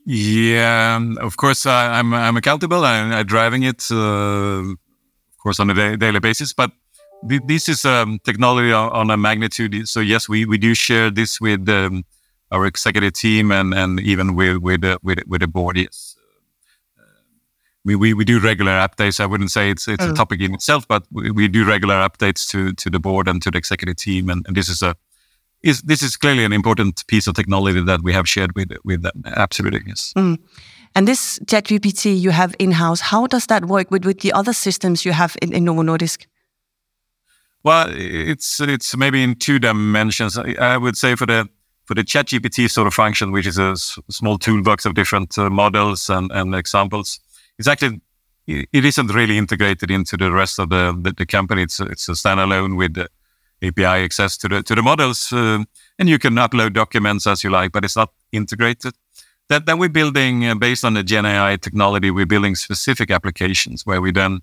Yeah, 0.06 0.98
of 1.20 1.36
course, 1.36 1.66
I, 1.66 1.98
am 1.98 2.14
I'm, 2.14 2.28
I'm 2.28 2.36
accountable. 2.38 2.86
I'm, 2.86 3.12
I'm 3.12 3.26
driving 3.26 3.64
it, 3.64 3.86
uh, 3.90 4.62
of 4.62 5.38
course, 5.42 5.60
on 5.60 5.68
a 5.68 5.74
da 5.74 5.96
daily 5.96 6.20
basis. 6.20 6.54
But 6.54 6.70
this 7.22 7.68
is 7.68 7.84
um, 7.84 8.18
technology 8.24 8.72
on, 8.72 8.90
on, 8.92 9.10
a 9.10 9.16
magnitude. 9.16 9.88
So 9.88 10.00
yes, 10.00 10.28
we, 10.28 10.44
we 10.44 10.58
do 10.58 10.74
share 10.74 11.10
this 11.10 11.40
with 11.40 11.68
um, 11.68 12.04
our 12.50 12.66
executive 12.66 13.12
team 13.12 13.50
and, 13.52 13.72
and 13.74 14.00
even 14.00 14.34
with 14.34 14.58
with 14.58 14.84
uh, 14.84 14.98
with, 15.02 15.20
with 15.26 15.40
the 15.40 15.46
board. 15.46 15.76
Yes, 15.76 16.16
uh, 16.98 17.02
we, 17.84 17.96
we 17.96 18.14
we 18.14 18.24
do 18.24 18.40
regular 18.40 18.72
updates. 18.72 19.20
I 19.20 19.26
wouldn't 19.26 19.50
say 19.50 19.70
it's 19.70 19.88
it's 19.88 20.04
a 20.04 20.12
topic 20.12 20.40
in 20.40 20.54
itself, 20.54 20.86
but 20.88 21.04
we, 21.10 21.30
we 21.30 21.48
do 21.48 21.64
regular 21.64 21.94
updates 21.94 22.48
to 22.50 22.72
to 22.74 22.90
the 22.90 22.98
board 22.98 23.28
and 23.28 23.40
to 23.42 23.50
the 23.50 23.58
executive 23.58 23.96
team. 23.96 24.28
And, 24.28 24.44
and 24.46 24.56
this 24.56 24.68
is 24.68 24.82
a 24.82 24.96
is 25.62 25.82
this 25.82 26.02
is 26.02 26.16
clearly 26.16 26.44
an 26.44 26.52
important 26.52 27.06
piece 27.06 27.26
of 27.26 27.34
technology 27.34 27.82
that 27.82 28.02
we 28.02 28.12
have 28.12 28.28
shared 28.28 28.54
with 28.54 28.72
with 28.84 29.02
them. 29.02 29.22
Absolutely, 29.24 29.82
yes. 29.86 30.12
Mm. 30.16 30.38
And 30.94 31.08
this 31.08 31.38
ChatGPT 31.46 32.20
you 32.20 32.30
have 32.32 32.54
in 32.58 32.72
house, 32.72 33.00
how 33.00 33.26
does 33.26 33.46
that 33.46 33.64
work 33.64 33.90
with, 33.90 34.04
with 34.04 34.20
the 34.20 34.32
other 34.32 34.52
systems 34.52 35.06
you 35.06 35.12
have 35.12 35.36
in, 35.40 35.54
in 35.54 35.64
Novo 35.64 35.82
Nordisk? 35.82 36.26
Well, 37.64 37.88
it's 37.92 38.60
it's 38.60 38.96
maybe 38.96 39.22
in 39.22 39.36
two 39.36 39.58
dimensions. 39.58 40.36
I 40.36 40.76
would 40.76 40.96
say 40.96 41.14
for 41.14 41.26
the 41.26 41.48
for 41.84 41.94
the 41.94 42.02
ChatGPT 42.02 42.70
sort 42.70 42.86
of 42.86 42.94
function, 42.94 43.30
which 43.32 43.46
is 43.46 43.58
a 43.58 43.76
small 43.76 44.38
toolbox 44.38 44.84
of 44.84 44.94
different 44.94 45.36
uh, 45.38 45.50
models 45.50 46.08
and, 46.10 46.30
and 46.32 46.54
examples, 46.54 47.20
it's 47.58 47.68
actually 47.68 48.00
it 48.46 48.84
isn't 48.84 49.14
really 49.14 49.38
integrated 49.38 49.90
into 49.90 50.16
the 50.16 50.32
rest 50.32 50.58
of 50.58 50.70
the 50.70 50.98
the, 51.00 51.12
the 51.12 51.26
company. 51.26 51.62
It's 51.62 51.78
it's 51.78 52.08
a 52.08 52.12
standalone 52.12 52.76
with 52.76 53.06
API 53.62 54.04
access 54.04 54.36
to 54.38 54.48
the 54.48 54.62
to 54.64 54.74
the 54.74 54.82
models, 54.82 55.32
uh, 55.32 55.62
and 55.98 56.08
you 56.08 56.18
can 56.18 56.34
upload 56.34 56.72
documents 56.72 57.26
as 57.26 57.44
you 57.44 57.50
like, 57.50 57.70
but 57.70 57.84
it's 57.84 57.96
not 57.96 58.10
integrated. 58.32 58.94
That 59.48 59.66
then 59.66 59.78
we're 59.78 59.88
building 59.88 60.46
uh, 60.46 60.56
based 60.56 60.84
on 60.84 60.94
the 60.94 61.04
Gen 61.04 61.26
AI 61.26 61.56
technology. 61.56 62.10
We're 62.10 62.26
building 62.26 62.56
specific 62.56 63.10
applications 63.10 63.86
where 63.86 64.00
we 64.00 64.10
then 64.10 64.40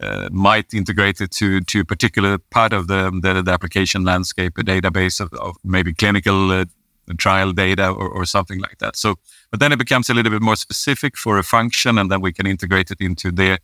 uh, 0.00 0.28
might 0.32 0.72
integrate 0.74 1.20
it 1.20 1.30
to 1.32 1.60
to 1.60 1.80
a 1.80 1.84
particular 1.84 2.38
part 2.38 2.72
of 2.72 2.86
the 2.86 3.10
the, 3.22 3.42
the 3.42 3.52
application 3.52 4.04
landscape, 4.04 4.58
a 4.58 4.62
database 4.62 5.20
of, 5.20 5.32
of 5.34 5.56
maybe 5.64 5.92
clinical 5.92 6.50
uh, 6.50 6.64
trial 7.18 7.52
data 7.52 7.90
or, 7.90 8.08
or 8.08 8.24
something 8.24 8.60
like 8.60 8.78
that. 8.78 8.96
So, 8.96 9.16
but 9.50 9.60
then 9.60 9.72
it 9.72 9.78
becomes 9.78 10.10
a 10.10 10.14
little 10.14 10.30
bit 10.30 10.42
more 10.42 10.56
specific 10.56 11.16
for 11.16 11.38
a 11.38 11.42
function, 11.42 11.98
and 11.98 12.10
then 12.10 12.20
we 12.20 12.32
can 12.32 12.46
integrate 12.46 12.90
it 12.90 13.00
into 13.00 13.30
the 13.30 13.58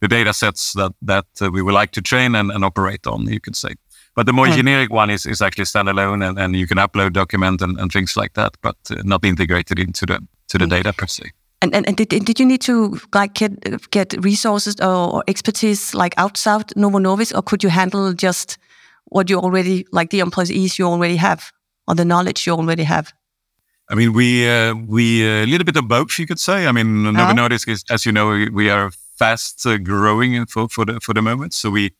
the 0.00 0.08
data 0.08 0.32
sets 0.32 0.72
that 0.74 0.92
that 1.02 1.26
uh, 1.40 1.50
we 1.50 1.62
would 1.62 1.74
like 1.74 1.92
to 1.92 2.02
train 2.02 2.34
and, 2.34 2.50
and 2.50 2.64
operate 2.64 3.06
on. 3.06 3.26
You 3.26 3.40
could 3.40 3.56
say. 3.56 3.74
But 4.14 4.26
the 4.26 4.32
more 4.32 4.46
mm. 4.46 4.56
generic 4.56 4.90
one 4.92 5.08
is, 5.08 5.24
is 5.24 5.40
actually 5.40 5.64
standalone 5.64 6.28
and, 6.28 6.38
and 6.38 6.56
you 6.56 6.66
can 6.66 6.78
upload 6.78 7.12
document 7.12 7.62
and, 7.62 7.78
and 7.78 7.92
things 7.92 8.16
like 8.16 8.34
that, 8.34 8.56
but 8.60 8.76
uh, 8.90 8.96
not 9.04 9.24
integrated 9.24 9.78
into 9.78 10.04
the 10.04 10.18
to 10.48 10.58
the 10.58 10.64
mm. 10.66 10.70
data 10.70 10.92
per 10.92 11.06
se. 11.06 11.30
And, 11.62 11.74
and, 11.74 11.86
and 11.86 11.96
did, 11.96 12.08
did 12.08 12.40
you 12.40 12.46
need 12.46 12.62
to 12.62 12.98
like 13.14 13.34
get 13.34 13.90
get 13.90 14.14
resources 14.24 14.76
or, 14.80 15.14
or 15.14 15.24
expertise 15.28 15.94
like 15.94 16.14
outside 16.16 16.74
Novo 16.74 16.98
Nordisk, 16.98 17.36
or 17.36 17.42
could 17.42 17.62
you 17.62 17.68
handle 17.68 18.14
just 18.14 18.56
what 19.06 19.28
you 19.28 19.38
already 19.38 19.86
like 19.92 20.08
the 20.10 20.20
employees 20.20 20.78
you 20.78 20.86
already 20.86 21.16
have 21.16 21.52
or 21.86 21.94
the 21.94 22.04
knowledge 22.04 22.46
you 22.46 22.54
already 22.54 22.84
have? 22.84 23.12
I 23.90 23.94
mean, 23.94 24.12
we 24.12 24.48
uh, 24.48 24.74
we 24.74 25.26
uh, 25.26 25.44
a 25.44 25.46
little 25.46 25.64
bit 25.64 25.76
of 25.76 25.86
both, 25.88 26.18
you 26.18 26.26
could 26.26 26.40
say. 26.40 26.66
I 26.66 26.72
mean, 26.72 27.02
Novo 27.02 27.18
uh-huh. 27.18 27.34
Nordisk 27.34 27.68
is, 27.68 27.84
as 27.90 28.06
you 28.06 28.12
know, 28.12 28.46
we 28.52 28.70
are 28.70 28.90
fast 29.18 29.66
uh, 29.66 29.76
growing 29.78 30.46
for 30.46 30.68
for 30.68 30.86
the 30.86 31.00
for 31.00 31.12
the 31.12 31.22
moment. 31.22 31.52
So 31.52 31.70
we 31.70 31.90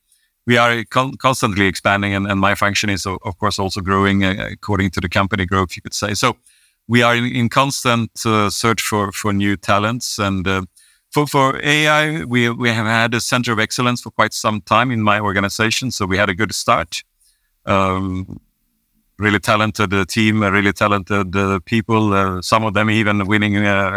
we 0.47 0.57
are 0.57 0.85
con- 0.85 1.17
constantly 1.17 1.67
expanding, 1.67 2.15
and, 2.15 2.27
and, 2.27 2.41
my 2.41 2.55
function 2.55 2.91
is, 2.91 3.07
of 3.07 3.39
course, 3.39 3.59
also 3.59 3.81
growing 3.81 4.25
uh, 4.25 4.49
according 4.53 4.91
to 4.91 5.01
the 5.01 5.09
company 5.09 5.47
growth, 5.47 5.77
you 5.77 5.83
could 5.83 5.95
say. 5.95 6.15
So 6.15 6.37
we 6.91 7.03
are 7.05 7.15
in, 7.15 7.25
in 7.25 7.49
constant 7.49 8.11
uh, 8.27 8.51
search 8.51 8.83
for 8.83 9.13
for 9.13 9.33
new 9.33 9.57
talents, 9.57 10.19
and 10.19 10.47
uh, 10.49 10.63
for 11.13 11.27
for 11.27 11.61
AI, 11.63 12.25
we 12.25 12.51
we 12.51 12.69
have 12.71 12.87
had 12.87 13.15
a 13.15 13.21
center 13.21 13.53
of 13.53 13.61
excellence 13.61 14.03
for 14.03 14.11
quite 14.11 14.35
some 14.35 14.61
time 14.61 14.91
in 14.91 15.01
my 15.01 15.21
organization. 15.21 15.93
So 15.93 16.05
we 16.05 16.19
had 16.19 16.29
a 16.29 16.35
good 16.35 16.53
start. 16.53 17.05
Um, 17.65 18.41
really 19.19 19.39
talented 19.39 19.95
uh, 19.95 20.05
team, 20.05 20.43
uh, 20.43 20.51
really 20.51 20.73
talented 20.73 21.37
uh, 21.37 21.61
people. 21.65 22.43
Some 22.43 22.65
of 22.65 22.75
them 22.75 22.91
even 22.91 23.25
winning 23.27 23.55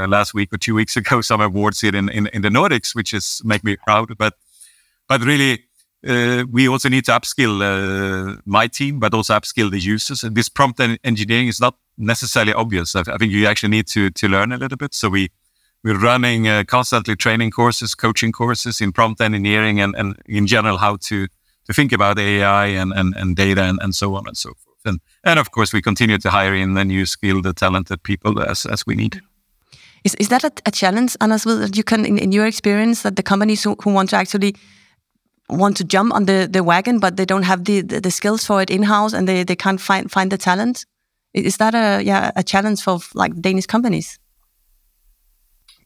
last 0.07 0.35
week 0.35 0.53
or 0.53 0.57
two 0.57 0.75
weeks 0.75 0.95
ago 1.01 1.21
some 1.21 1.41
awards 1.41 1.81
here 1.81 1.95
in, 1.95 2.09
in, 2.09 2.27
in 2.27 2.41
the 2.43 2.49
Nordics, 2.49 2.93
which 2.93 3.13
is 3.13 3.41
make 3.43 3.63
me 3.63 3.75
proud. 3.87 4.15
But 4.17 4.33
but 5.07 5.21
really, 5.21 5.63
we 6.03 6.67
also 6.67 6.89
need 6.89 7.05
to 7.05 7.11
upskill 7.11 8.37
my 8.45 8.67
team, 8.67 8.99
but 8.99 9.15
also 9.15 9.33
upskill 9.33 9.71
the 9.71 9.79
users. 9.79 10.23
And 10.23 10.35
this 10.35 10.49
prompt 10.49 10.79
engineering 11.03 11.47
is 11.47 11.59
not 11.59 11.75
necessarily 11.97 12.53
obvious. 12.53 12.95
I, 12.95 13.03
think 13.03 13.31
you 13.31 13.47
actually 13.47 13.69
need 13.69 13.87
to 13.87 14.09
to 14.09 14.27
learn 14.27 14.51
a 14.51 14.57
little 14.57 14.77
bit. 14.77 14.93
So 14.93 15.09
we 15.09 15.29
we're 15.83 15.99
running 15.99 16.47
uh, 16.47 16.63
constantly 16.65 17.15
training 17.15 17.51
courses, 17.51 17.95
coaching 17.95 18.31
courses 18.31 18.79
in 18.79 18.91
prompt 18.91 19.21
engineering, 19.21 19.81
and, 19.81 19.95
and 19.95 20.15
in 20.25 20.47
general 20.47 20.77
how 20.77 20.97
to 21.07 21.27
to 21.65 21.73
think 21.73 21.91
about 21.91 22.19
AI 22.19 22.67
and, 22.67 22.91
and, 22.93 23.15
and 23.15 23.35
data 23.35 23.63
and, 23.63 23.79
and 23.81 23.95
so 23.95 24.15
on 24.15 24.27
and 24.27 24.37
so 24.37 24.49
forth. 24.49 24.77
And, 24.85 24.99
and 25.23 25.39
of 25.39 25.51
course, 25.51 25.73
we 25.73 25.81
continue 25.81 26.17
to 26.17 26.29
hire 26.29 26.53
in 26.53 26.73
the 26.73 26.83
new 26.83 27.05
skilled, 27.05 27.55
talented 27.55 28.03
people 28.03 28.41
as, 28.41 28.65
as 28.65 28.85
we 28.85 28.95
need. 28.95 29.21
Is, 30.03 30.15
is 30.15 30.27
that 30.27 30.43
a, 30.43 30.51
a 30.65 30.71
challenge, 30.71 31.15
Anders, 31.21 31.43
that 31.43 31.77
you 31.77 31.83
can, 31.83 32.05
in, 32.05 32.17
in 32.17 32.31
your 32.33 32.45
experience, 32.45 33.03
that 33.03 33.15
the 33.15 33.23
companies 33.23 33.63
who, 33.63 33.75
who 33.81 33.93
want 33.93 34.09
to 34.09 34.17
actually 34.17 34.55
want 35.49 35.77
to 35.77 35.83
jump 35.83 36.13
on 36.13 36.25
the, 36.25 36.47
the 36.51 36.63
wagon, 36.63 36.99
but 36.99 37.15
they 37.15 37.25
don't 37.25 37.43
have 37.43 37.63
the, 37.63 37.81
the, 37.81 38.01
the 38.01 38.11
skills 38.11 38.45
for 38.45 38.61
it 38.61 38.69
in-house 38.69 39.13
and 39.13 39.27
they, 39.27 39.43
they 39.43 39.55
can't 39.55 39.79
find, 39.79 40.11
find 40.11 40.31
the 40.31 40.37
talent? 40.37 40.85
Is 41.33 41.57
that 41.57 41.73
a, 41.73 42.03
yeah, 42.03 42.31
a 42.35 42.43
challenge 42.43 42.81
for 42.81 42.99
like 43.15 43.39
Danish 43.41 43.65
companies? 43.65 44.19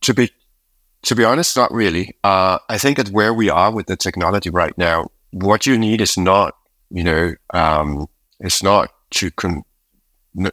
To 0.02 0.14
be 0.14 0.30
to 1.04 1.16
be 1.16 1.24
honest, 1.24 1.56
not 1.56 1.72
really. 1.72 2.18
Uh, 2.24 2.60
I 2.70 2.78
think 2.78 3.00
at 3.00 3.10
where 3.10 3.34
we 3.34 3.50
are 3.50 3.72
with 3.72 3.88
the 3.88 3.96
technology 3.96 4.50
right 4.50 4.78
now, 4.78 5.08
what 5.32 5.66
you 5.66 5.78
need 5.78 6.02
is 6.02 6.18
not, 6.18 6.56
you 6.90 7.04
know, 7.04 7.34
um, 7.54 8.08
it's 8.40 8.62
not 8.62 8.92
to 9.12 9.32
con- 9.32 9.64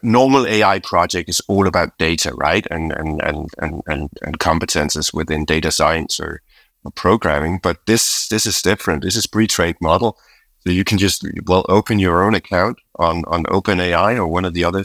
normal 0.02 0.46
AI 0.46 0.78
project 0.78 1.28
is 1.28 1.40
all 1.48 1.66
about 1.66 1.98
data, 1.98 2.32
right? 2.36 2.66
And 2.70 2.92
and 2.92 3.20
and 3.22 3.48
and 3.58 3.82
and, 3.86 4.10
and 4.22 4.38
competences 4.38 5.12
within 5.12 5.44
data 5.44 5.70
science 5.70 6.20
or, 6.20 6.40
or, 6.84 6.90
programming. 6.92 7.58
But 7.62 7.86
this 7.86 8.28
this 8.28 8.46
is 8.46 8.62
different. 8.62 9.02
This 9.02 9.16
is 9.16 9.26
pre-trained 9.26 9.76
model, 9.80 10.18
so 10.60 10.70
you 10.70 10.84
can 10.84 10.98
just 10.98 11.26
well 11.46 11.66
open 11.68 11.98
your 11.98 12.22
own 12.22 12.34
account 12.34 12.78
on 12.96 13.24
on 13.26 13.44
OpenAI 13.44 14.16
or 14.16 14.26
one 14.26 14.44
of 14.44 14.54
the 14.54 14.64
other 14.64 14.84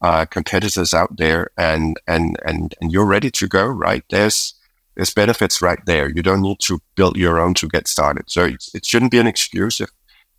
uh, 0.00 0.24
competitors 0.26 0.94
out 0.94 1.16
there, 1.16 1.50
and 1.56 1.98
and 2.06 2.36
and 2.44 2.74
and 2.80 2.92
you're 2.92 3.06
ready 3.06 3.30
to 3.30 3.48
go, 3.48 3.66
right? 3.66 4.04
There's 4.10 4.54
there's 4.96 5.14
benefits 5.14 5.62
right 5.62 5.80
there. 5.86 6.08
You 6.08 6.22
don't 6.22 6.42
need 6.42 6.58
to 6.60 6.80
build 6.94 7.16
your 7.16 7.38
own 7.38 7.54
to 7.54 7.68
get 7.68 7.88
started. 7.88 8.24
So 8.28 8.44
it 8.74 8.84
shouldn't 8.84 9.10
be 9.10 9.18
an 9.18 9.26
excuse 9.26 9.80
if 9.80 9.90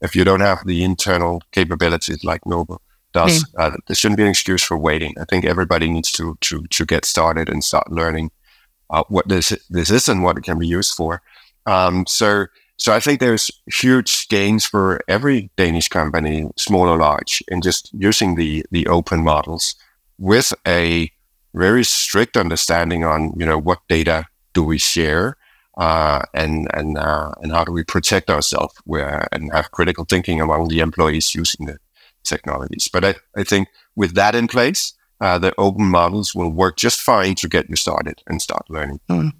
if 0.01 0.15
you 0.15 0.23
don't 0.23 0.41
have 0.41 0.65
the 0.65 0.83
internal 0.83 1.41
capabilities 1.51 2.23
like 2.23 2.45
Novo 2.45 2.81
does, 3.13 3.45
yeah. 3.57 3.65
uh, 3.65 3.71
there 3.87 3.95
shouldn't 3.95 4.17
be 4.17 4.23
an 4.23 4.29
excuse 4.29 4.63
for 4.63 4.77
waiting. 4.77 5.13
I 5.19 5.25
think 5.25 5.45
everybody 5.45 5.89
needs 5.89 6.11
to 6.13 6.37
to 6.41 6.63
to 6.63 6.85
get 6.85 7.05
started 7.05 7.49
and 7.49 7.63
start 7.63 7.91
learning 7.91 8.31
uh, 8.89 9.03
what 9.09 9.27
this 9.27 9.53
this 9.69 9.89
is 9.89 10.07
and 10.07 10.23
what 10.23 10.37
it 10.37 10.43
can 10.43 10.59
be 10.59 10.67
used 10.67 10.95
for. 10.95 11.21
Um, 11.65 12.05
so 12.07 12.47
so 12.81 12.91
I 12.91 12.99
think 12.99 13.19
there's 13.19 13.51
huge 13.67 14.27
gains 14.27 14.65
for 14.65 15.01
every 15.07 15.51
Danish 15.55 15.87
company, 15.87 16.49
small 16.57 16.89
or 16.89 16.97
large, 16.97 17.43
in 17.47 17.61
just 17.61 17.91
using 17.93 18.33
the 18.33 18.65
the 18.71 18.87
open 18.87 19.23
models 19.23 19.75
with 20.17 20.51
a 20.67 21.11
very 21.53 21.83
strict 21.83 22.35
understanding 22.35 23.03
on 23.05 23.33
you 23.37 23.45
know 23.45 23.59
what 23.59 23.87
data 23.87 24.25
do 24.55 24.63
we 24.63 24.79
share 24.79 25.37
uh, 25.77 26.23
and 26.33 26.67
and 26.73 26.97
uh, 26.97 27.31
and 27.43 27.51
how 27.51 27.63
do 27.63 27.71
we 27.71 27.83
protect 27.83 28.31
ourselves 28.31 28.73
where 28.85 29.27
and 29.31 29.53
have 29.53 29.69
critical 29.69 30.03
thinking 30.09 30.41
among 30.41 30.69
the 30.69 30.79
employees 30.79 31.35
using 31.35 31.67
the 31.67 31.77
technologies. 32.23 32.89
But 32.91 33.05
I, 33.05 33.13
I 33.37 33.43
think 33.43 33.67
with 33.95 34.15
that 34.15 34.33
in 34.33 34.47
place, 34.47 34.93
uh, 35.19 35.37
the 35.37 35.53
open 35.59 35.85
models 35.85 36.33
will 36.33 36.49
work 36.49 36.77
just 36.77 36.99
fine 36.99 37.35
to 37.35 37.47
get 37.47 37.69
you 37.69 37.75
started 37.75 38.23
and 38.25 38.41
start 38.41 38.65
learning. 38.71 39.01
Mm. 39.07 39.33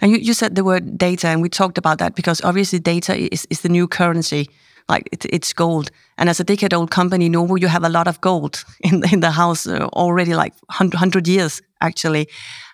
Now 0.00 0.08
you, 0.08 0.18
you 0.18 0.34
said 0.34 0.54
the 0.54 0.64
word 0.64 0.98
data, 0.98 1.28
and 1.28 1.42
we 1.42 1.48
talked 1.48 1.78
about 1.78 1.98
that 1.98 2.14
because 2.14 2.42
obviously 2.44 2.78
data 2.78 3.16
is, 3.32 3.46
is 3.50 3.60
the 3.60 3.68
new 3.68 3.88
currency. 3.88 4.48
Like 4.88 5.08
it, 5.10 5.24
it's 5.24 5.52
gold, 5.52 5.90
and 6.16 6.28
as 6.28 6.38
a 6.38 6.44
decade-old 6.44 6.92
company, 6.92 7.28
Novo, 7.28 7.56
you 7.56 7.66
have 7.66 7.82
a 7.82 7.88
lot 7.88 8.06
of 8.06 8.20
gold 8.20 8.64
in 8.80 9.02
in 9.12 9.20
the 9.20 9.32
house 9.32 9.66
uh, 9.66 9.88
already, 9.92 10.34
like 10.34 10.54
hundred 10.70 11.26
years 11.26 11.60
actually. 11.80 12.28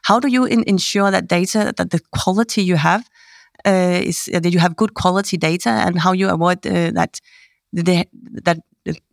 How 0.05 0.21
do 0.21 0.29
you 0.29 0.45
in, 0.45 0.65
ensure 0.67 1.11
that 1.11 1.27
data, 1.27 1.73
that 1.77 1.91
the 1.91 2.01
quality 2.11 2.63
you 2.63 2.77
have 2.77 3.09
uh, 3.65 4.01
is 4.03 4.29
uh, 4.35 4.41
that 4.41 4.53
you 4.53 4.61
have 4.61 4.77
good 4.77 4.93
quality 4.93 5.39
data, 5.39 5.71
and 5.71 5.99
how 5.99 6.13
you 6.13 6.29
avoid 6.29 6.67
uh, 6.67 6.91
that 6.91 7.21
the, 7.73 8.07
that 8.45 8.59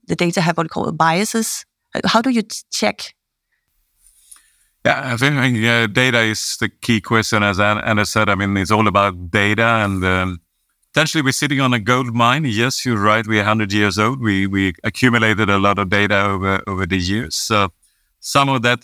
the 0.07 0.15
data 0.15 0.41
have 0.41 0.57
what 0.57 0.65
we 0.65 0.69
call 0.69 0.91
biases? 0.91 1.65
How 2.05 2.21
do 2.21 2.29
you 2.29 2.43
check? 2.71 3.13
Yeah, 4.85 5.13
I 5.13 5.17
think 5.17 5.37
uh, 5.65 5.87
data 5.87 6.21
is 6.21 6.55
the 6.59 6.69
key 6.69 7.01
question. 7.01 7.43
As 7.43 7.59
Anna 7.59 8.05
said, 8.05 8.29
I 8.29 8.35
mean, 8.35 8.55
it's 8.55 8.71
all 8.71 8.87
about 8.87 9.29
data, 9.29 9.63
and 9.83 10.03
um, 10.05 10.39
essentially 10.95 11.21
we're 11.21 11.33
sitting 11.33 11.59
on 11.59 11.73
a 11.73 11.79
gold 11.79 12.13
mine. 12.13 12.45
Yes, 12.45 12.85
you're 12.85 13.01
right. 13.01 13.27
We're 13.27 13.39
100 13.39 13.73
years 13.73 13.99
old. 13.99 14.21
We 14.21 14.47
we 14.47 14.73
accumulated 14.85 15.49
a 15.49 15.59
lot 15.59 15.79
of 15.79 15.89
data 15.89 16.23
over 16.23 16.63
over 16.65 16.85
the 16.85 16.97
years. 16.97 17.35
So 17.35 17.73
some 18.21 18.47
of 18.47 18.61
that 18.61 18.79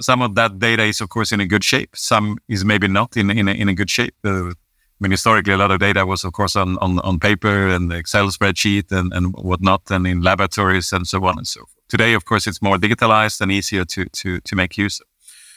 some 0.00 0.20
of 0.20 0.34
that 0.34 0.58
data 0.58 0.82
is, 0.82 1.00
of 1.00 1.10
course, 1.10 1.30
in 1.30 1.40
a 1.40 1.46
good 1.46 1.62
shape. 1.62 1.96
Some 1.96 2.38
is 2.48 2.64
maybe 2.64 2.88
not 2.88 3.16
in 3.16 3.30
in 3.30 3.46
a, 3.48 3.52
in 3.52 3.68
a 3.68 3.74
good 3.74 3.90
shape. 3.90 4.16
Uh, 4.24 4.48
I 4.48 4.98
mean, 5.00 5.12
historically, 5.12 5.52
a 5.52 5.58
lot 5.58 5.70
of 5.70 5.78
data 5.78 6.06
was, 6.06 6.24
of 6.24 6.32
course, 6.32 6.56
on 6.56 6.76
on, 6.78 6.98
on 7.00 7.20
paper 7.20 7.68
and 7.68 7.92
Excel 7.92 8.26
spreadsheet 8.30 8.90
and, 8.90 9.12
and 9.12 9.32
whatnot, 9.36 9.82
and 9.90 10.06
in 10.08 10.22
laboratories 10.22 10.92
and 10.92 11.06
so 11.06 11.24
on 11.24 11.38
and 11.38 11.46
so 11.46 11.60
forth. 11.60 11.70
Today, 11.88 12.14
of 12.14 12.24
course, 12.24 12.48
it's 12.48 12.60
more 12.60 12.78
digitalized 12.78 13.40
and 13.40 13.52
easier 13.52 13.84
to 13.84 14.06
to 14.06 14.40
to 14.40 14.56
make 14.56 14.76
use 14.76 15.00
of. 15.00 15.06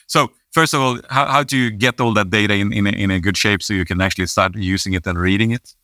So, 0.10 0.32
first 0.52 0.74
of 0.74 0.82
all, 0.82 1.00
how, 1.10 1.28
how 1.28 1.44
do 1.44 1.56
you 1.56 1.70
get 1.70 2.02
all 2.02 2.14
that 2.16 2.32
data 2.32 2.56
in 2.56 2.74
in 2.74 2.88
a, 2.88 2.90
in 2.90 3.12
a 3.12 3.20
good 3.20 3.38
shape 3.38 3.62
so 3.62 3.74
you 3.74 3.86
can 3.86 4.02
actually 4.02 4.26
start 4.26 4.56
using 4.56 4.94
it 4.94 5.08
and 5.08 5.18
reading 5.18 5.52
it? 5.52 5.76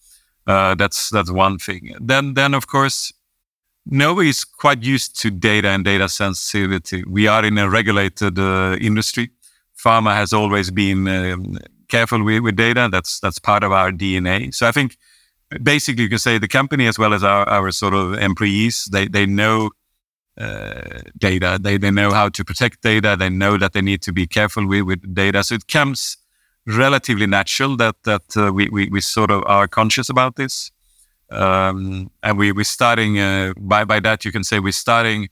Uh, 0.48 0.76
that's 0.76 1.10
that's 1.10 1.32
one 1.32 1.58
thing. 1.58 1.96
Then 2.02 2.34
then 2.34 2.54
of 2.54 2.66
course 2.68 3.14
Novo 3.86 4.22
is 4.22 4.44
quite 4.44 4.84
used 4.84 5.22
to 5.22 5.30
data 5.30 5.70
and 5.70 5.86
data 5.86 6.10
sensitivity. 6.10 7.04
We 7.08 7.28
are 7.28 7.46
in 7.46 7.58
a 7.58 7.70
regulated 7.70 8.40
uh, 8.40 8.78
industry. 8.82 9.30
Pharma 9.78 10.16
has 10.16 10.34
always 10.34 10.72
been 10.72 11.08
um, 11.08 11.58
careful 11.88 12.24
with, 12.24 12.42
with, 12.42 12.56
data. 12.56 12.90
That's 12.92 13.20
that's 13.20 13.40
part 13.40 13.64
of 13.64 13.72
our 13.72 13.92
DNA. 13.92 14.54
So 14.54 14.68
I 14.68 14.72
think 14.72 14.98
basically 15.62 16.04
you 16.04 16.10
can 16.10 16.18
say 16.18 16.40
the 16.40 16.48
company 16.48 16.88
as 16.88 16.98
well 16.98 17.14
as 17.14 17.24
our, 17.24 17.48
our 17.48 17.72
sort 17.72 17.94
of 17.94 18.14
employees, 18.16 18.86
they 18.92 19.08
they 19.08 19.28
know 19.28 19.70
uh, 20.38 21.02
data. 21.18 21.60
They 21.62 21.78
they 21.78 21.92
know 21.92 22.12
how 22.12 22.30
to 22.30 22.44
protect 22.44 22.82
data. 22.82 23.16
They 23.18 23.30
know 23.30 23.58
that 23.58 23.74
they 23.74 23.82
need 23.82 24.02
to 24.04 24.12
be 24.12 24.28
careful 24.28 24.68
with, 24.68 24.84
with 24.84 25.14
data. 25.14 25.44
So 25.44 25.56
it 25.56 25.68
comes 25.68 26.18
relatively 26.68 27.28
natural 27.28 27.78
that 27.78 27.96
that 28.04 28.38
uh, 28.38 28.52
we, 28.54 28.70
we 28.70 28.90
we 28.90 29.02
sort 29.02 29.32
of 29.32 29.44
are 29.46 29.68
conscious 29.68 30.10
about 30.10 30.36
this 30.36 30.72
um, 31.32 32.12
and 32.24 32.38
we 32.38 32.52
we're 32.52 32.64
starting 32.64 33.20
uh, 33.20 33.54
by 33.58 33.84
by 33.84 34.00
that 34.00 34.26
you 34.26 34.32
can 34.32 34.44
say 34.44 34.60
we're 34.60 34.72
starting 34.72 35.28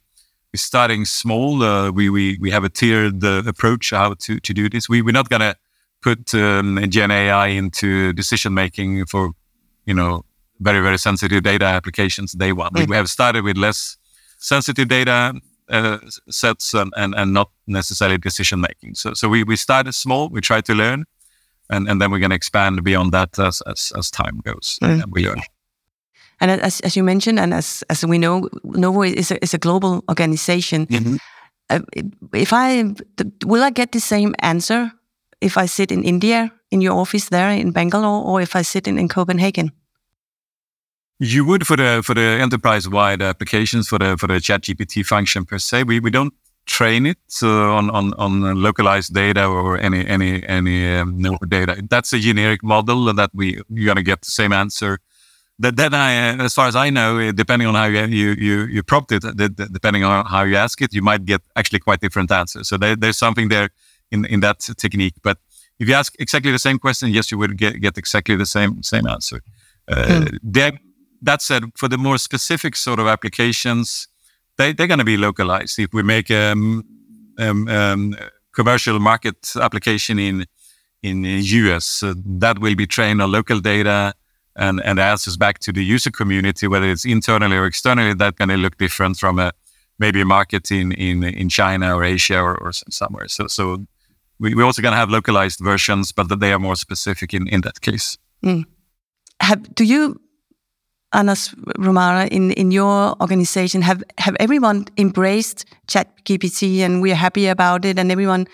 we're 0.52 0.58
starting 0.58 1.04
small. 1.04 1.62
Uh, 1.62 1.90
we 1.90 2.10
we 2.10 2.38
we 2.40 2.50
have 2.50 2.64
a 2.64 2.68
tiered 2.68 3.24
uh, 3.24 3.42
approach 3.46 3.90
how 3.90 4.14
to 4.14 4.40
to 4.40 4.54
do 4.54 4.68
this. 4.68 4.88
We 4.88 5.02
we're 5.02 5.12
not 5.12 5.28
gonna 5.28 5.54
put 6.02 6.34
um, 6.34 6.84
Gen 6.90 7.10
AI 7.10 7.48
into 7.48 8.12
decision 8.12 8.54
making 8.54 9.06
for 9.06 9.30
you 9.86 9.94
know 9.94 10.24
very 10.60 10.80
very 10.80 10.98
sensitive 10.98 11.42
data 11.42 11.64
applications 11.64 12.32
day 12.32 12.52
one. 12.52 12.72
Mm. 12.72 12.88
We 12.88 12.96
have 12.96 13.08
started 13.08 13.44
with 13.44 13.56
less 13.56 13.96
sensitive 14.46 14.88
data 14.88 15.32
uh, 15.68 15.98
sets 16.30 16.74
and, 16.74 16.92
and 16.96 17.14
and 17.14 17.32
not 17.32 17.48
necessarily 17.66 18.18
decision 18.18 18.60
making. 18.60 18.96
So 18.96 19.14
so 19.14 19.28
we 19.28 19.44
we 19.44 19.56
started 19.56 19.94
small. 19.94 20.28
We 20.34 20.40
try 20.40 20.62
to 20.62 20.74
learn. 20.74 21.04
And, 21.70 21.88
and 21.88 21.98
then 21.98 22.10
we're 22.10 22.20
going 22.20 22.30
to 22.30 22.36
expand 22.36 22.84
beyond 22.84 23.12
that 23.12 23.38
as, 23.38 23.62
as, 23.62 23.92
as 23.96 24.10
time 24.10 24.40
goes 24.44 24.78
mm. 24.82 25.02
and 25.02 25.12
we 25.12 25.24
learn. 25.26 25.40
And 26.38 26.50
as, 26.50 26.80
as 26.80 26.94
you 26.94 27.04
mentioned, 27.04 27.40
and 27.40 27.54
as, 27.54 27.82
as 27.88 28.04
we 28.04 28.18
know, 28.18 28.48
Novo 28.64 29.02
is 29.02 29.30
a, 29.30 29.36
is 29.42 29.54
a 29.54 29.58
global 29.58 30.04
organization. 30.08 30.86
Mm-hmm. 30.86 31.16
Uh, 31.70 31.80
if 32.34 32.52
I 32.52 32.92
will 33.46 33.62
I 33.62 33.70
get 33.70 33.92
the 33.92 34.00
same 34.00 34.34
answer 34.40 34.92
if 35.40 35.56
I 35.56 35.66
sit 35.66 35.90
in 35.90 36.04
India 36.04 36.52
in 36.70 36.82
your 36.82 37.00
office 37.00 37.30
there 37.30 37.50
in 37.50 37.72
Bangalore, 37.72 38.22
or 38.22 38.42
if 38.42 38.54
I 38.54 38.62
sit 38.62 38.86
in, 38.86 38.98
in 38.98 39.08
Copenhagen? 39.08 39.72
You 41.20 41.44
would 41.44 41.66
for 41.66 41.76
the 41.76 42.02
for 42.04 42.14
the 42.14 42.20
enterprise 42.20 42.88
wide 42.88 43.22
applications 43.22 43.88
for 43.88 43.98
the 43.98 44.16
for 44.16 44.26
the 44.26 44.40
Chat 44.40 44.62
GPT 44.62 45.06
function 45.06 45.44
per 45.44 45.58
se. 45.58 45.84
We 45.84 46.00
we 46.00 46.10
don't 46.10 46.34
train 46.66 47.06
it 47.06 47.18
uh, 47.42 47.48
on 47.48 47.90
on 47.90 48.14
on 48.14 48.62
localized 48.62 49.14
data 49.14 49.46
or 49.46 49.78
any 49.78 50.06
any 50.06 50.46
any 50.48 50.96
um, 50.96 51.22
data. 51.48 51.82
That's 51.88 52.12
a 52.12 52.18
generic 52.18 52.62
model 52.62 53.12
that 53.14 53.30
we 53.32 53.60
you're 53.68 53.86
gonna 53.86 54.02
get 54.02 54.22
the 54.22 54.30
same 54.30 54.52
answer 54.52 54.98
that 55.58 55.76
then 55.76 55.94
I, 55.94 56.36
as 56.42 56.54
far 56.54 56.66
as 56.66 56.74
I 56.74 56.90
know, 56.90 57.30
depending 57.32 57.68
on 57.68 57.74
how 57.74 57.84
you 57.86 58.30
you 58.30 58.64
you, 58.64 58.82
prompt 58.82 59.12
it, 59.12 59.22
depending 59.72 60.04
on 60.04 60.26
how 60.26 60.42
you 60.42 60.56
ask 60.56 60.80
it, 60.82 60.92
you 60.92 61.02
might 61.02 61.24
get 61.24 61.42
actually 61.54 61.78
quite 61.78 62.00
different 62.00 62.32
answers. 62.32 62.68
So 62.68 62.76
there, 62.76 62.96
there's 62.96 63.18
something 63.18 63.48
there 63.48 63.70
in 64.10 64.24
in 64.24 64.40
that 64.40 64.60
technique. 64.76 65.14
But 65.22 65.38
if 65.78 65.88
you 65.88 65.94
ask 65.94 66.14
exactly 66.18 66.50
the 66.50 66.58
same 66.58 66.78
question, 66.78 67.10
yes, 67.10 67.30
you 67.30 67.38
would 67.38 67.56
get 67.56 67.80
get 67.80 67.96
exactly 67.96 68.36
the 68.36 68.46
same 68.46 68.82
same 68.82 69.06
answer. 69.06 69.42
Uh, 69.86 70.06
mm. 70.06 70.38
That 71.24 71.42
said, 71.42 71.64
for 71.76 71.88
the 71.88 71.98
more 71.98 72.18
specific 72.18 72.76
sort 72.76 73.00
of 73.00 73.06
applications, 73.06 74.08
they 74.56 74.72
they're 74.72 74.86
going 74.86 74.98
to 74.98 75.04
be 75.04 75.16
localized. 75.16 75.78
If 75.78 75.92
we 75.92 76.02
make 76.02 76.30
a 76.30 76.52
um, 76.52 76.84
um, 77.38 77.68
um, 77.68 78.16
commercial 78.52 78.98
market 78.98 79.36
application 79.56 80.18
in 80.18 80.46
in 81.02 81.22
the 81.22 81.40
US, 81.40 82.02
uh, 82.02 82.14
that 82.40 82.58
will 82.58 82.74
be 82.74 82.86
trained 82.86 83.20
on 83.20 83.30
local 83.30 83.60
data 83.60 84.14
and, 84.56 84.80
and 84.84 84.98
answers 84.98 85.36
back 85.36 85.58
to 85.58 85.72
the 85.72 85.84
user 85.84 86.10
community, 86.10 86.66
whether 86.66 86.88
it's 86.88 87.04
internally 87.04 87.56
or 87.56 87.66
externally, 87.66 88.14
that 88.14 88.36
going 88.36 88.48
to 88.48 88.56
look 88.56 88.78
different 88.78 89.18
from 89.18 89.38
a 89.38 89.52
maybe 89.98 90.20
a 90.20 90.24
market 90.24 90.70
in 90.70 90.92
in, 90.92 91.24
in 91.24 91.48
China 91.48 91.94
or 91.94 92.04
Asia 92.04 92.40
or, 92.40 92.56
or 92.56 92.72
somewhere. 92.72 93.28
So 93.28 93.48
so 93.48 93.86
we, 94.38 94.54
we're 94.54 94.64
also 94.64 94.82
going 94.82 94.92
to 94.92 94.98
have 94.98 95.10
localized 95.10 95.60
versions, 95.60 96.12
but 96.12 96.40
they 96.40 96.52
are 96.52 96.58
more 96.58 96.76
specific 96.76 97.32
in, 97.34 97.48
in 97.48 97.60
that 97.62 97.80
case. 97.80 98.18
Mm. 98.42 98.64
Have, 99.40 99.74
do 99.74 99.84
you, 99.84 100.20
Anders 101.14 101.54
Romare, 101.78 102.28
in, 102.28 102.50
in 102.52 102.70
your 102.70 103.14
organization, 103.20 103.82
have, 103.82 104.02
have 104.18 104.36
everyone 104.40 104.86
embraced 104.98 105.64
ChatGPT 105.86 106.80
and 106.80 107.00
we're 107.00 107.14
happy 107.14 107.46
about 107.46 107.84
it 107.84 107.98
and 107.98 108.10
everyone 108.10 108.46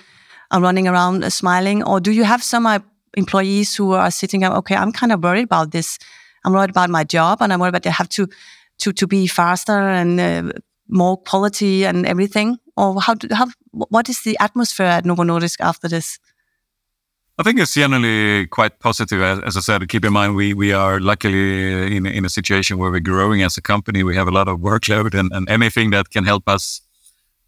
are 0.50 0.60
running 0.60 0.86
around 0.86 1.24
uh, 1.24 1.30
smiling? 1.30 1.82
Or 1.82 2.00
do 2.00 2.12
you 2.12 2.24
have 2.24 2.42
some 2.42 2.66
uh, 2.66 2.80
employees 3.16 3.74
who 3.74 3.92
are 3.92 4.10
sitting 4.10 4.44
up, 4.44 4.52
okay, 4.58 4.76
I'm 4.76 4.92
kind 4.92 5.12
of 5.12 5.22
worried 5.22 5.44
about 5.44 5.72
this. 5.72 5.98
I'm 6.44 6.52
worried 6.52 6.70
about 6.70 6.90
my 6.90 7.04
job 7.04 7.38
and 7.40 7.52
I'm 7.52 7.60
worried 7.60 7.70
about 7.70 7.82
they 7.82 7.90
have 7.90 8.08
to, 8.10 8.28
to, 8.78 8.92
to 8.92 9.06
be 9.06 9.26
faster 9.26 9.78
and 9.78 10.20
uh, 10.20 10.52
more 10.88 11.16
quality 11.16 11.84
and 11.84 12.06
everything? 12.06 12.58
Or 12.76 13.00
how, 13.00 13.14
do, 13.14 13.28
how, 13.32 13.48
what 13.72 14.08
is 14.08 14.22
the 14.22 14.36
atmosphere 14.40 14.86
at 14.86 15.04
Novo 15.04 15.22
Nordisk 15.22 15.60
after 15.60 15.88
this? 15.88 16.18
I 17.40 17.42
think 17.42 17.58
it's 17.58 17.72
generally 17.72 18.46
quite 18.48 18.80
positive. 18.80 19.22
As, 19.22 19.56
I 19.56 19.60
said, 19.60 19.88
keep 19.88 20.04
in 20.04 20.12
mind 20.12 20.36
we 20.36 20.52
we 20.52 20.74
are 20.74 21.00
luckily 21.00 21.96
in 21.96 22.04
in 22.04 22.26
a 22.26 22.28
situation 22.28 22.76
where 22.76 22.90
we're 22.90 23.00
growing 23.00 23.42
as 23.42 23.56
a 23.56 23.62
company. 23.62 24.02
We 24.02 24.14
have 24.14 24.28
a 24.28 24.30
lot 24.30 24.46
of 24.46 24.58
workload, 24.60 25.14
and, 25.14 25.32
and 25.32 25.48
anything 25.48 25.90
that 25.92 26.10
can 26.10 26.24
help 26.24 26.46
us 26.46 26.82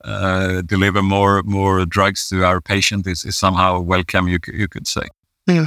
uh, 0.02 0.62
deliver 0.62 1.02
more 1.02 1.42
more 1.42 1.84
drugs 1.84 2.28
to 2.28 2.42
our 2.42 2.62
patient 2.62 3.06
is, 3.06 3.24
is 3.24 3.36
somehow 3.36 3.80
welcome. 3.80 4.28
You 4.28 4.38
you 4.46 4.66
could 4.66 4.86
say. 4.86 5.08
Yeah. 5.46 5.66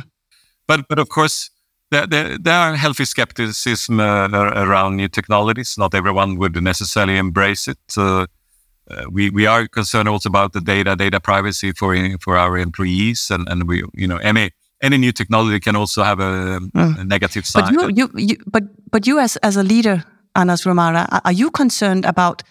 But 0.68 0.88
but 0.88 0.98
of 0.98 1.10
course, 1.10 1.52
there, 1.92 2.08
there, 2.08 2.40
there 2.40 2.60
are 2.60 2.76
healthy 2.76 3.06
skepticism 3.06 4.00
uh, 4.00 4.28
around 4.32 4.96
new 4.96 5.08
technologies. 5.08 5.78
Not 5.78 5.94
everyone 5.94 6.40
would 6.40 6.64
necessarily 6.64 7.18
embrace 7.18 7.68
it. 7.68 7.98
Uh, 7.98 8.26
uh, 8.90 9.06
we 9.12 9.30
we 9.30 9.48
are 9.48 9.68
concerned 9.68 10.08
also 10.08 10.30
about 10.30 10.54
the 10.54 10.62
data 10.62 10.96
data 10.96 11.20
privacy 11.20 11.72
for 11.72 11.96
for 12.20 12.38
our 12.38 12.58
employees, 12.58 13.32
and, 13.32 13.48
and 13.50 13.68
we 13.68 13.84
you 13.94 14.08
know 14.08 14.18
any 14.18 14.52
any 14.82 14.98
new 14.98 15.12
technology 15.12 15.60
can 15.60 15.76
also 15.76 16.04
have 16.04 16.20
a, 16.20 16.60
mm. 16.60 17.00
a 17.00 17.04
negative 17.04 17.46
side. 17.46 17.74
But 17.74 17.74
you, 17.74 17.90
you, 17.96 18.12
you 18.16 18.38
but 18.46 18.64
but 18.92 19.08
you 19.08 19.20
as 19.20 19.38
as 19.38 19.58
a 19.58 19.64
leader, 19.64 20.04
Anders 20.36 20.64
Romare, 20.64 21.08
are 21.24 21.32
you 21.32 21.50
concerned 21.52 22.06
about 22.06 22.44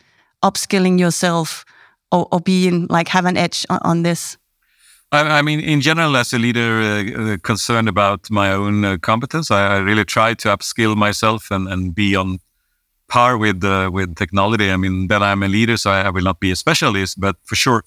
upskilling 0.43 0.99
yourself 0.99 1.65
or, 2.11 2.27
or 2.31 2.41
being 2.41 2.87
like 2.89 3.09
have 3.09 3.27
an 3.27 3.37
edge 3.37 3.67
on, 3.71 3.79
on 3.83 4.03
this? 4.03 4.37
I, 5.13 5.39
I, 5.39 5.43
mean, 5.43 5.61
in 5.61 5.81
general, 5.81 6.17
as 6.17 6.33
a 6.33 6.39
leader, 6.39 6.81
uh, 6.81 7.35
uh, 7.35 7.37
concerned 7.39 7.89
about 7.89 8.31
my 8.31 8.53
own 8.53 8.85
uh, 8.85 8.97
competence, 8.99 9.51
I, 9.51 9.77
I, 9.77 9.79
really 9.79 10.05
try 10.05 10.35
to 10.35 10.49
upskill 10.49 10.97
myself 10.97 11.51
and, 11.53 11.69
and 11.69 11.95
be 11.95 12.17
on 12.17 12.41
par 13.15 13.39
with 13.39 13.63
uh, 13.65 13.91
with 13.93 14.17
technology. 14.17 14.69
I 14.71 14.77
mean, 14.77 15.07
that 15.09 15.23
I'm 15.23 15.43
a 15.45 15.49
leader, 15.49 15.77
so 15.77 15.91
I, 15.91 16.01
I, 16.07 16.11
will 16.11 16.25
not 16.31 16.41
be 16.41 16.51
a 16.51 16.57
specialist, 16.57 17.21
but 17.21 17.37
for 17.45 17.55
sure, 17.55 17.85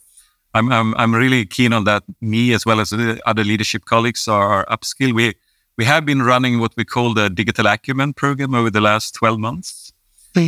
I'm, 0.54 0.72
I'm 0.72 0.96
I'm 0.96 1.14
really 1.14 1.46
keen 1.46 1.74
on 1.74 1.84
that. 1.84 2.04
Me 2.22 2.54
as 2.54 2.66
well 2.66 2.80
as 2.80 2.94
other 3.26 3.44
leadership 3.44 3.84
colleagues 3.86 4.28
are 4.28 4.66
upskill. 4.76 5.12
We 5.14 5.34
we 5.78 5.86
have 5.86 6.06
been 6.06 6.22
running 6.22 6.60
what 6.60 6.74
we 6.78 6.86
call 6.86 7.14
the 7.14 7.30
digital 7.30 7.68
acumen 7.68 8.14
program 8.14 8.56
over 8.56 8.72
the 8.72 8.82
last 8.82 9.16
12 9.16 9.40
months. 9.40 9.94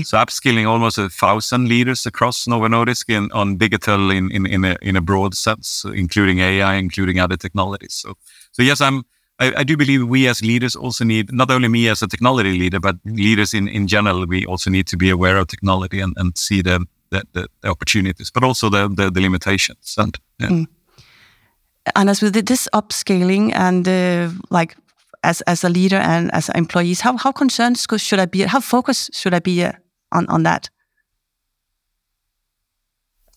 So 0.03 0.17
upskilling 0.17 0.67
almost 0.67 0.99
a 0.99 1.09
thousand 1.09 1.67
leaders 1.67 2.05
across 2.05 2.47
Novo 2.47 2.67
Nordisk 2.67 3.09
in, 3.09 3.31
on 3.31 3.57
digital 3.57 4.11
in, 4.11 4.31
in, 4.31 4.45
in, 4.45 4.63
a, 4.63 4.75
in 4.83 4.95
a 4.95 5.01
broad 5.01 5.33
sense, 5.33 5.83
including 5.83 6.39
AI, 6.39 6.75
including 6.75 7.19
other 7.19 7.37
technologies. 7.37 7.95
So, 7.95 8.13
so 8.51 8.61
yes, 8.61 8.81
I'm, 8.81 9.03
I, 9.39 9.53
I, 9.57 9.63
do 9.63 9.77
believe 9.77 10.05
we 10.07 10.27
as 10.27 10.41
leaders 10.41 10.75
also 10.75 11.05
need, 11.05 11.31
not 11.31 11.49
only 11.49 11.69
me 11.69 11.87
as 11.87 12.01
a 12.01 12.07
technology 12.07 12.57
leader, 12.59 12.79
but 12.79 12.97
leaders 13.05 13.53
in, 13.53 13.67
in 13.67 13.87
general, 13.87 14.25
we 14.25 14.45
also 14.45 14.69
need 14.69 14.87
to 14.87 14.97
be 14.97 15.09
aware 15.09 15.37
of 15.37 15.47
technology 15.47 16.01
and, 16.01 16.13
and 16.17 16.37
see 16.37 16.61
the, 16.61 16.85
the, 17.09 17.23
the, 17.33 17.47
the 17.61 17.69
opportunities, 17.69 18.29
but 18.31 18.43
also 18.43 18.69
the, 18.69 18.89
the, 18.89 19.09
the 19.09 19.21
limitations. 19.21 19.95
And, 19.97 20.17
yeah. 20.39 20.47
mm. 20.47 20.67
and 21.95 22.09
as 22.09 22.21
with 22.21 22.33
this 22.45 22.67
upscaling 22.73 23.53
and 23.55 23.87
uh, 23.87 24.29
like 24.49 24.75
as 25.23 25.41
as 25.41 25.63
a 25.63 25.69
leader 25.69 25.97
and 25.97 26.31
as 26.33 26.49
employees, 26.49 27.01
how 27.01 27.17
how 27.17 27.31
concerned 27.31 27.77
should 27.77 28.19
I 28.19 28.25
be? 28.25 28.41
How 28.43 28.61
focused 28.61 29.13
should 29.13 29.33
I 29.33 29.39
be 29.39 29.63
uh, 29.63 29.71
on 30.11 30.27
on 30.29 30.43
that? 30.43 30.69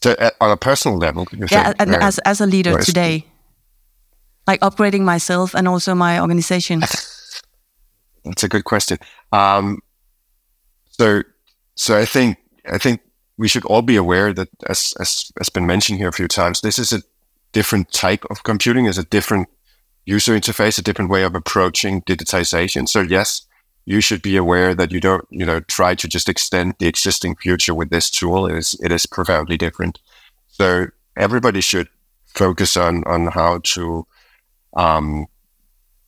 So, 0.02 0.12
uh, 0.12 0.30
on 0.40 0.50
a 0.50 0.56
personal 0.56 0.98
level, 0.98 1.26
yeah, 1.50 1.72
and 1.78 1.94
as 1.94 2.18
as 2.20 2.40
a 2.40 2.46
leader 2.46 2.78
today, 2.78 3.24
like 4.46 4.61
upgrading 4.61 5.02
myself 5.02 5.55
and 5.55 5.68
also 5.68 5.94
my 5.94 6.20
organization. 6.20 6.81
That's 8.24 8.44
a 8.44 8.48
good 8.48 8.64
question. 8.64 8.98
Um, 9.33 9.81
so, 10.90 11.22
so 11.74 11.98
I 11.98 12.05
think 12.05 12.38
I 12.70 12.78
think 12.78 13.00
we 13.38 13.48
should 13.48 13.64
all 13.64 13.83
be 13.83 13.96
aware 13.96 14.33
that, 14.33 14.48
as 14.68 14.94
as 15.00 15.33
has 15.38 15.48
been 15.48 15.66
mentioned 15.66 15.98
here 15.98 16.09
a 16.09 16.12
few 16.12 16.28
times, 16.28 16.61
this 16.61 16.78
is 16.78 16.92
a 16.92 17.02
different 17.52 17.92
type 17.92 18.24
of 18.31 18.42
computing. 18.44 18.87
is 18.87 18.98
a 18.98 19.05
different 19.05 19.48
user 20.05 20.38
interface, 20.38 20.78
a 20.78 20.83
different 20.83 21.11
way 21.11 21.22
of 21.22 21.35
approaching 21.35 22.02
digitization. 22.02 22.88
So 22.88 23.00
yes, 23.00 23.46
you 23.85 24.00
should 24.00 24.22
be 24.22 24.37
aware 24.37 24.74
that 24.74 24.92
you 24.92 25.00
don't, 25.00 25.24
you 25.31 25.44
know, 25.44 25.61
try 25.61 25.94
to 25.94 26.09
just 26.09 26.28
extend 26.28 26.74
the 26.78 26.87
existing 26.87 27.37
future 27.37 27.74
with 27.74 27.90
this 27.90 28.11
tool. 28.11 28.46
It 28.46 28.57
is, 28.57 28.76
it 28.83 28.92
is 28.92 29.07
profoundly 29.07 29.57
different. 29.57 29.98
So 30.48 30.87
everybody 31.16 31.61
should 31.61 31.88
focus 32.26 32.76
on, 32.76 33.05
on 33.05 33.26
how 33.26 33.61
to, 33.74 34.07
um, 34.74 35.26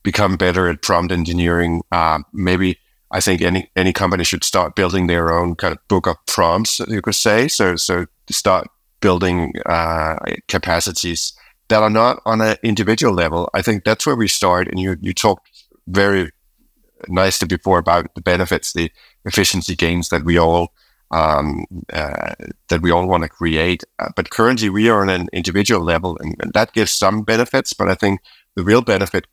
become 0.03 0.37
better 0.37 0.67
at 0.67 0.81
prompt 0.81 1.11
engineering. 1.11 1.81
Uh, 1.91 2.19
maybe 2.33 2.79
I 3.11 3.21
think 3.21 3.41
any, 3.41 3.69
any 3.75 3.93
company 3.93 4.23
should 4.23 4.43
start 4.43 4.75
building 4.75 5.07
their 5.07 5.33
own 5.33 5.55
kind 5.55 5.73
of 5.73 5.87
book 5.87 6.07
of 6.07 6.17
prompts, 6.25 6.79
you 6.79 7.01
could 7.01 7.15
say. 7.15 7.47
So, 7.47 7.75
so 7.75 8.05
start 8.29 8.67
building, 9.01 9.53
uh, 9.65 10.17
capacities 10.47 11.33
that 11.67 11.81
are 11.81 11.89
not 11.89 12.21
on 12.25 12.41
an 12.41 12.57
individual 12.63 13.13
level. 13.13 13.49
I 13.53 13.61
think 13.61 13.83
that's 13.83 14.05
where 14.05 14.15
we 14.15 14.27
start. 14.27 14.67
And 14.67 14.79
you, 14.79 14.97
you 15.01 15.13
talked 15.13 15.49
very 15.87 16.31
nicely 17.07 17.47
before 17.47 17.79
about 17.79 18.13
the 18.15 18.21
benefits, 18.21 18.73
the 18.73 18.91
efficiency 19.25 19.75
gains 19.75 20.09
that 20.09 20.23
we 20.23 20.37
all 20.37 20.73
um, 21.11 21.65
uh, 21.93 22.33
that 22.69 22.81
we 22.81 22.91
all 22.91 23.07
want 23.07 23.23
to 23.23 23.29
create. 23.29 23.83
Uh, 23.99 24.09
but 24.15 24.29
currently, 24.29 24.69
we 24.69 24.89
are 24.89 25.01
on 25.01 25.09
an 25.09 25.29
individual 25.33 25.83
level, 25.83 26.17
and, 26.19 26.35
and, 26.41 26.51
that 26.53 26.73
gives 26.73 26.91
some 26.91 27.21
benefits. 27.21 27.73
But 27.73 27.89
I 27.89 27.95
think 27.95 28.21
the 28.55 28.63
real 28.63 28.81
benefit 28.81 29.27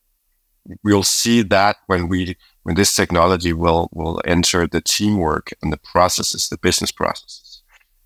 we'll 0.83 1.03
see 1.03 1.43
that 1.43 1.77
when 1.87 2.09
we 2.09 2.37
when 2.63 2.75
this 2.75 2.95
technology 2.95 3.53
will 3.53 3.89
will 3.93 4.21
enter 4.25 4.67
the 4.67 4.81
teamwork 4.81 5.53
and 5.63 5.73
the 5.73 5.79
processes, 5.79 6.49
the 6.49 6.59
business 6.59 6.93
processes. 6.93 7.63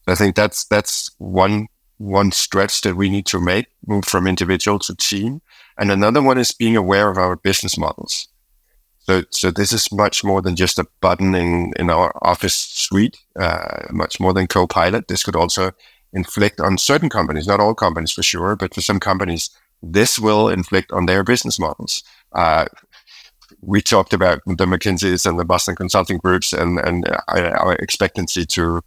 I 0.06 0.14
think 0.14 0.36
that's 0.36 0.64
that's 0.64 1.10
one 1.18 1.66
one 1.98 2.30
stretch 2.30 2.82
that 2.82 2.96
we 2.96 3.08
need 3.08 3.26
to 3.26 3.40
make, 3.40 3.66
move 3.86 4.04
from 4.04 4.26
individual 4.26 4.78
to 4.78 4.94
team. 4.94 5.40
And 5.78 5.90
another 5.90 6.22
one 6.22 6.36
is 6.36 6.52
being 6.52 6.76
aware 6.76 7.10
of 7.10 7.16
our 7.16 7.36
business 7.36 7.78
models. 7.78 8.28
So, 8.98 9.22
so 9.30 9.50
this 9.50 9.72
is 9.72 9.90
much 9.90 10.22
more 10.22 10.42
than 10.42 10.56
just 10.56 10.78
a 10.78 10.86
button 11.00 11.34
in, 11.34 11.72
in 11.78 11.88
our 11.88 12.12
office 12.22 12.54
suite, 12.54 13.16
uh, 13.38 13.86
much 13.90 14.20
more 14.20 14.34
than 14.34 14.46
Copilot. 14.46 15.08
This 15.08 15.22
could 15.22 15.36
also 15.36 15.70
inflict 16.12 16.60
on 16.60 16.76
certain 16.76 17.08
companies, 17.08 17.46
not 17.46 17.60
all 17.60 17.74
companies 17.74 18.12
for 18.12 18.22
sure, 18.22 18.56
but 18.56 18.74
for 18.74 18.82
some 18.82 19.00
companies, 19.00 19.48
this 19.82 20.18
will 20.18 20.48
inflict 20.48 20.92
on 20.92 21.06
their 21.06 21.22
business 21.24 21.58
models. 21.58 22.02
Uh, 22.32 22.66
we 23.60 23.80
talked 23.80 24.12
about 24.12 24.40
the 24.46 24.66
McKinsey's 24.66 25.26
and 25.26 25.38
the 25.38 25.44
Boston 25.44 25.76
Consulting 25.76 26.18
Groups 26.18 26.52
and, 26.52 26.78
and 26.80 27.08
uh, 27.08 27.52
our 27.58 27.74
expectancy 27.74 28.44
to 28.46 28.82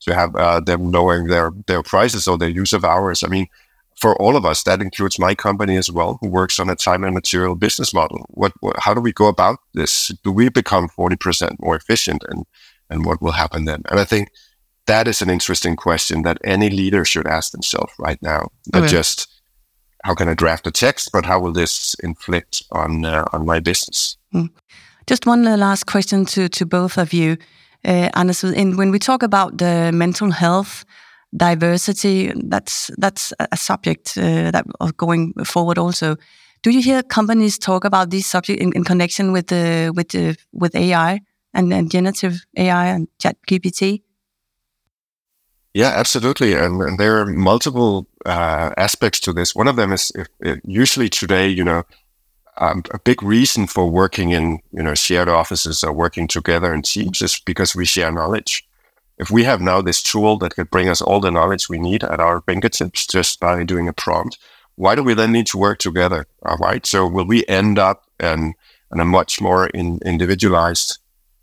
to 0.00 0.14
have 0.14 0.34
uh, 0.36 0.60
them 0.60 0.92
lowering 0.92 1.26
their 1.26 1.50
their 1.66 1.82
prices 1.82 2.28
or 2.28 2.38
their 2.38 2.48
use 2.48 2.72
of 2.72 2.84
hours. 2.84 3.22
I 3.22 3.28
mean, 3.28 3.48
for 3.96 4.16
all 4.22 4.36
of 4.36 4.44
us, 4.44 4.62
that 4.62 4.80
includes 4.80 5.18
my 5.18 5.34
company 5.34 5.76
as 5.76 5.90
well, 5.90 6.18
who 6.20 6.28
works 6.28 6.60
on 6.60 6.70
a 6.70 6.76
time 6.76 7.02
and 7.04 7.14
material 7.14 7.56
business 7.56 7.92
model. 7.92 8.24
What, 8.28 8.52
what 8.60 8.76
how 8.78 8.94
do 8.94 9.00
we 9.00 9.12
go 9.12 9.26
about 9.26 9.58
this? 9.74 10.12
Do 10.22 10.32
we 10.32 10.48
become 10.48 10.88
forty 10.88 11.16
percent 11.16 11.60
more 11.60 11.76
efficient, 11.76 12.24
and 12.28 12.44
and 12.88 13.04
what 13.04 13.20
will 13.20 13.32
happen 13.32 13.64
then? 13.64 13.82
And 13.90 13.98
I 13.98 14.04
think 14.04 14.30
that 14.86 15.08
is 15.08 15.20
an 15.20 15.30
interesting 15.30 15.76
question 15.76 16.22
that 16.22 16.38
any 16.44 16.70
leader 16.70 17.04
should 17.04 17.26
ask 17.26 17.52
themselves 17.52 17.92
right 17.98 18.22
now. 18.22 18.48
Not 18.72 18.84
okay. 18.84 18.92
just 18.92 19.28
how 20.04 20.14
can 20.14 20.28
I 20.28 20.34
draft 20.34 20.66
a 20.66 20.70
text, 20.70 21.10
but 21.12 21.24
how 21.24 21.40
will 21.40 21.52
this 21.52 21.94
inflict 22.02 22.62
on 22.70 23.04
uh, 23.04 23.24
on 23.32 23.44
my 23.46 23.60
business? 23.60 24.16
Mm. 24.34 24.50
Just 25.08 25.26
one 25.26 25.44
last 25.44 25.86
question 25.86 26.26
to, 26.26 26.48
to 26.50 26.66
both 26.66 26.98
of 26.98 27.14
you. 27.14 27.38
Uh, 27.82 28.10
Anders, 28.14 28.44
in, 28.44 28.76
when 28.76 28.90
we 28.90 28.98
talk 28.98 29.22
about 29.22 29.56
the 29.56 29.90
mental 29.92 30.30
health, 30.30 30.84
diversity, 31.34 32.32
that's 32.44 32.90
that's 32.98 33.32
a 33.38 33.56
subject 33.56 34.18
uh, 34.18 34.50
that 34.50 34.66
going 34.96 35.32
forward 35.44 35.78
also. 35.78 36.16
Do 36.62 36.70
you 36.70 36.82
hear 36.82 37.02
companies 37.02 37.58
talk 37.58 37.84
about 37.84 38.10
these 38.10 38.26
subjects 38.26 38.62
in, 38.62 38.72
in 38.74 38.84
connection 38.84 39.32
with 39.32 39.46
the 39.46 39.92
with 39.94 40.08
the 40.08 40.36
with 40.52 40.74
AI 40.74 41.20
and, 41.54 41.72
and 41.72 41.90
generative 41.90 42.44
AI 42.56 42.86
and 42.86 43.08
Chat 43.18 43.36
GPT? 43.48 44.02
Yeah, 45.74 45.88
absolutely. 45.94 46.54
And, 46.54 46.80
and 46.80 46.98
there 46.98 47.18
are 47.20 47.26
multiple 47.26 48.06
uh, 48.26 48.70
aspects 48.76 49.20
to 49.20 49.32
this. 49.32 49.54
One 49.54 49.68
of 49.68 49.76
them 49.76 49.92
is 49.92 50.10
if, 50.14 50.26
if 50.40 50.58
usually 50.64 51.08
today, 51.08 51.48
you 51.48 51.64
know, 51.64 51.84
um, 52.58 52.82
a 52.92 52.98
big 52.98 53.22
reason 53.22 53.66
for 53.66 53.88
working 53.88 54.30
in, 54.30 54.58
you 54.72 54.82
know, 54.82 54.94
shared 54.94 55.28
offices 55.28 55.84
or 55.84 55.92
working 55.92 56.26
together 56.26 56.74
in 56.74 56.82
teams 56.82 57.22
is 57.22 57.40
because 57.46 57.76
we 57.76 57.84
share 57.84 58.10
knowledge. 58.10 58.64
If 59.18 59.30
we 59.30 59.44
have 59.44 59.60
now 59.60 59.82
this 59.82 60.02
tool 60.02 60.38
that 60.38 60.54
could 60.56 60.70
bring 60.70 60.88
us 60.88 61.00
all 61.00 61.20
the 61.20 61.30
knowledge 61.30 61.68
we 61.68 61.78
need 61.78 62.02
at 62.04 62.20
our 62.20 62.40
fingertips 62.42 63.06
just 63.06 63.38
by 63.40 63.62
doing 63.64 63.88
a 63.88 63.92
prompt, 63.92 64.38
why 64.76 64.94
do 64.94 65.02
we 65.02 65.14
then 65.14 65.32
need 65.32 65.46
to 65.48 65.58
work 65.58 65.78
together? 65.78 66.26
All 66.44 66.56
right. 66.58 66.84
So 66.86 67.06
will 67.06 67.26
we 67.26 67.46
end 67.46 67.78
up 67.78 68.04
in, 68.20 68.54
in 68.92 69.00
a 69.00 69.04
much 69.04 69.40
more 69.40 69.68
in, 69.68 70.00
individualized 70.04 70.98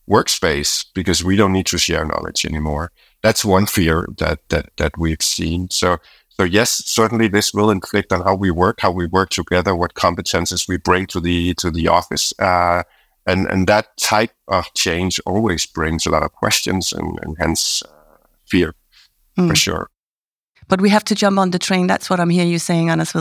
workspace 0.09 0.85
because 0.93 1.23
we 1.23 1.35
don't 1.35 1.53
need 1.53 1.65
to 1.67 1.77
share 1.77 2.05
knowledge 2.05 2.45
anymore? 2.45 2.91
That's 3.25 3.43
one 3.43 3.65
fear 3.65 4.07
that, 4.19 4.47
that, 4.49 4.69
that 4.77 4.99
we've 4.99 5.19
seen. 5.19 5.71
So, 5.71 5.97
so 6.29 6.43
yes, 6.43 6.69
certainly 6.85 7.27
this 7.27 7.55
will 7.55 7.71
inflict 7.71 8.13
on 8.13 8.21
how 8.21 8.35
we 8.35 8.51
work, 8.51 8.79
how 8.81 8.91
we 8.91 9.07
work 9.07 9.31
together, 9.31 9.75
what 9.75 9.95
competences 9.95 10.67
we 10.67 10.77
bring 10.77 11.07
to 11.07 11.19
the, 11.19 11.55
to 11.55 11.71
the 11.71 11.88
office. 11.88 12.33
Uh, 12.38 12.83
and, 13.25 13.47
and 13.47 13.65
that 13.65 13.97
type 13.97 14.29
of 14.47 14.71
change 14.75 15.19
always 15.25 15.65
brings 15.65 16.05
a 16.05 16.11
lot 16.11 16.21
of 16.21 16.33
questions 16.33 16.93
and, 16.93 17.17
and 17.23 17.35
hence 17.39 17.81
uh, 17.81 17.88
fear 18.45 18.75
mm. 19.35 19.49
for 19.49 19.55
sure. 19.55 19.89
But 20.67 20.79
we 20.79 20.89
have 20.89 21.03
to 21.05 21.15
jump 21.15 21.39
on 21.39 21.49
the 21.49 21.57
train. 21.57 21.88
That's 21.88 22.11
what 22.11 22.19
I'm 22.19 22.29
hearing 22.29 22.51
you 22.51 22.59
saying, 22.59 22.91
Anders. 22.91 23.15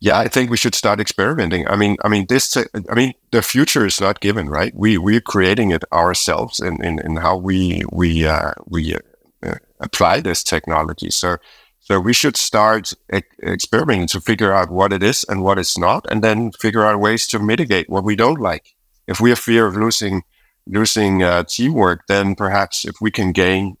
Yeah, 0.00 0.18
I 0.18 0.28
think 0.28 0.50
we 0.50 0.56
should 0.56 0.74
start 0.74 1.00
experimenting. 1.00 1.66
I 1.68 1.76
mean, 1.76 1.96
I 2.04 2.08
mean, 2.08 2.26
this. 2.28 2.56
I 2.56 2.94
mean, 2.94 3.14
the 3.30 3.42
future 3.42 3.86
is 3.86 4.00
not 4.00 4.20
given, 4.20 4.48
right? 4.48 4.72
We 4.74 4.98
we're 4.98 5.20
creating 5.20 5.70
it 5.70 5.84
ourselves 5.92 6.60
in 6.60 6.82
in, 6.84 6.98
in 6.98 7.16
how 7.16 7.36
we 7.36 7.84
we 7.90 8.26
uh, 8.26 8.52
we 8.66 8.94
uh, 8.94 9.54
apply 9.80 10.20
this 10.20 10.42
technology. 10.42 11.10
So 11.10 11.36
so 11.80 12.00
we 12.00 12.12
should 12.12 12.36
start 12.36 12.92
e- 13.14 13.20
experimenting 13.42 14.08
to 14.08 14.20
figure 14.20 14.52
out 14.52 14.70
what 14.70 14.92
it 14.92 15.02
is 15.02 15.24
and 15.28 15.42
what 15.42 15.58
it's 15.58 15.78
not, 15.78 16.04
and 16.10 16.22
then 16.22 16.52
figure 16.52 16.84
out 16.84 17.00
ways 17.00 17.26
to 17.28 17.38
mitigate 17.38 17.88
what 17.88 18.04
we 18.04 18.16
don't 18.16 18.40
like. 18.40 18.74
If 19.06 19.20
we 19.20 19.30
have 19.30 19.38
fear 19.38 19.66
of 19.66 19.76
losing 19.76 20.22
losing 20.66 21.22
uh, 21.22 21.44
teamwork, 21.44 22.06
then 22.08 22.34
perhaps 22.34 22.84
if 22.84 22.96
we 23.00 23.10
can 23.10 23.32
gain 23.32 23.76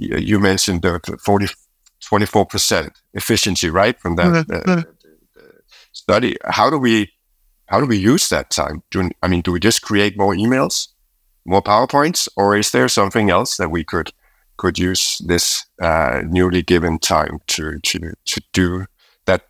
you 0.00 0.40
mentioned 0.40 0.82
the 0.82 1.18
40, 1.22 1.48
24% 2.02 2.90
efficiency, 3.14 3.70
right? 3.70 4.00
From 4.00 4.16
that 4.16 4.46
mm-hmm. 4.46 4.90
Study. 6.00 6.36
How 6.44 6.70
do 6.70 6.78
we, 6.78 7.12
how 7.66 7.80
do 7.80 7.86
we 7.86 7.96
use 7.96 8.28
that 8.28 8.50
time? 8.50 8.82
Do, 8.90 9.10
I 9.22 9.28
mean, 9.28 9.42
do 9.42 9.52
we 9.52 9.60
just 9.60 9.82
create 9.82 10.18
more 10.18 10.34
emails, 10.34 10.88
more 11.44 11.62
PowerPoints, 11.62 12.28
or 12.36 12.56
is 12.56 12.70
there 12.70 12.88
something 12.88 13.30
else 13.30 13.56
that 13.56 13.70
we 13.70 13.84
could, 13.84 14.12
could 14.56 14.78
use 14.78 15.22
this 15.26 15.66
uh, 15.80 16.22
newly 16.26 16.62
given 16.62 16.98
time 16.98 17.38
to, 17.46 17.78
to, 17.80 18.12
to 18.24 18.40
do 18.52 18.86
that 19.26 19.42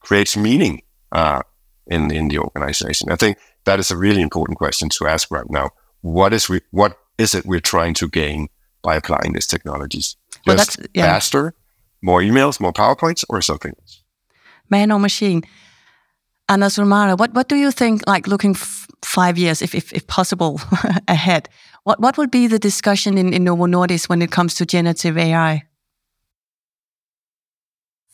creates 0.00 0.36
meaning 0.36 0.82
uh, 1.12 1.42
in, 1.86 2.10
in 2.10 2.28
the 2.28 2.38
organization? 2.38 3.10
I 3.12 3.16
think 3.16 3.38
that 3.64 3.78
is 3.78 3.90
a 3.90 3.96
really 3.96 4.22
important 4.22 4.58
question 4.58 4.88
to 4.88 5.06
ask 5.06 5.30
right 5.30 5.48
now. 5.48 5.70
What 6.00 6.32
is 6.32 6.48
we, 6.48 6.60
what 6.70 6.96
is 7.16 7.34
it 7.34 7.44
we're 7.44 7.60
trying 7.60 7.94
to 7.94 8.08
gain 8.08 8.48
by 8.82 8.96
applying 8.96 9.32
these 9.34 9.46
technologies? 9.46 10.16
Well, 10.46 10.56
Just 10.56 10.80
yeah. 10.94 11.04
faster, 11.04 11.54
more 12.00 12.20
emails, 12.20 12.60
more 12.60 12.72
PowerPoints, 12.72 13.24
or 13.28 13.42
something 13.42 13.72
else? 13.78 14.02
Man 14.70 14.92
or 14.92 14.98
machine? 14.98 15.42
Anders 16.48 16.76
Romare, 16.76 17.18
what, 17.18 17.32
what 17.34 17.48
do 17.48 17.56
you 17.56 17.70
think, 17.70 18.06
like 18.06 18.26
looking 18.26 18.54
five 19.04 19.36
years, 19.36 19.62
if, 19.62 19.74
if, 19.74 19.92
if 19.92 20.06
possible, 20.06 20.60
ahead, 21.08 21.48
what, 21.84 22.00
what 22.00 22.16
would 22.18 22.30
be 22.30 22.46
the 22.46 22.58
discussion 22.58 23.18
in, 23.18 23.32
in 23.32 23.44
Novo 23.44 23.66
Nordisk 23.66 24.08
when 24.08 24.22
it 24.22 24.30
comes 24.30 24.54
to 24.54 24.66
generative 24.66 25.18
AI? 25.18 25.64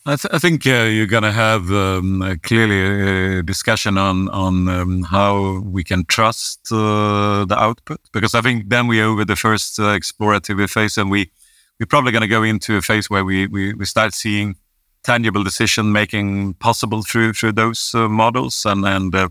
I, 0.07 0.15
th- 0.17 0.33
I, 0.33 0.37
think 0.37 0.67
uh, 0.67 0.83
you're 0.83 1.07
going 1.07 1.23
to 1.23 1.31
have 1.31 1.71
um, 1.71 2.39
clearly 2.43 3.39
a 3.39 3.41
discussion 3.41 3.97
on 3.97 4.29
on 4.29 4.69
um, 4.69 5.01
how 5.01 5.61
we 5.61 5.83
can 5.83 6.05
trust 6.05 6.71
uh, 6.71 7.43
the 7.45 7.55
output 7.57 7.99
because 8.13 8.35
I 8.35 8.41
think 8.41 8.69
then 8.69 8.85
we 8.85 9.01
are 9.01 9.05
over 9.05 9.25
the 9.25 9.35
first 9.35 9.79
uh, 9.79 9.97
explorative 9.97 10.69
phase 10.69 10.99
and 10.99 11.09
we 11.09 11.31
we're 11.79 11.87
probably 11.87 12.11
going 12.11 12.21
to 12.21 12.27
go 12.27 12.43
into 12.43 12.77
a 12.77 12.81
phase 12.81 13.09
where 13.09 13.25
we, 13.25 13.47
we, 13.47 13.73
we 13.73 13.85
start 13.85 14.13
seeing 14.13 14.55
tangible 15.05 15.43
decision 15.43 15.91
making 15.91 16.55
possible 16.55 17.01
through 17.03 17.33
through 17.33 17.53
those 17.53 17.93
uh, 17.93 18.09
models 18.09 18.65
and 18.65 18.85
and 18.85 19.15
uh, 19.15 19.29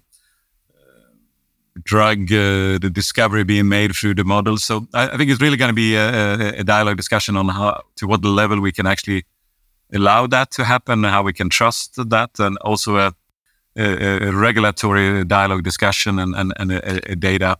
drug 1.82 2.32
uh, 2.32 2.78
the 2.78 2.90
discovery 2.92 3.44
being 3.44 3.68
made 3.68 3.92
through 3.94 4.14
the 4.14 4.24
models. 4.24 4.64
So 4.64 4.86
I, 4.94 5.08
I 5.08 5.16
think 5.16 5.30
it's 5.30 5.40
really 5.40 5.56
going 5.56 5.70
to 5.70 5.74
be 5.74 5.96
a, 5.96 6.60
a 6.60 6.64
dialogue 6.64 6.96
discussion 6.96 7.36
on 7.36 7.48
how 7.48 7.82
to 7.96 8.06
what 8.06 8.24
level 8.24 8.60
we 8.60 8.72
can 8.72 8.86
actually 8.86 9.24
allow 9.92 10.26
that 10.28 10.50
to 10.52 10.64
happen, 10.64 11.04
how 11.04 11.22
we 11.22 11.32
can 11.32 11.48
trust 11.48 11.96
that, 12.10 12.30
and 12.38 12.56
also 12.58 12.96
a, 12.96 13.12
a, 13.76 14.28
a 14.28 14.32
regulatory 14.32 15.24
dialogue 15.24 15.62
discussion 15.62 16.18
and, 16.18 16.34
and, 16.34 16.52
and 16.56 16.72
a, 16.72 17.16
data. 17.16 17.58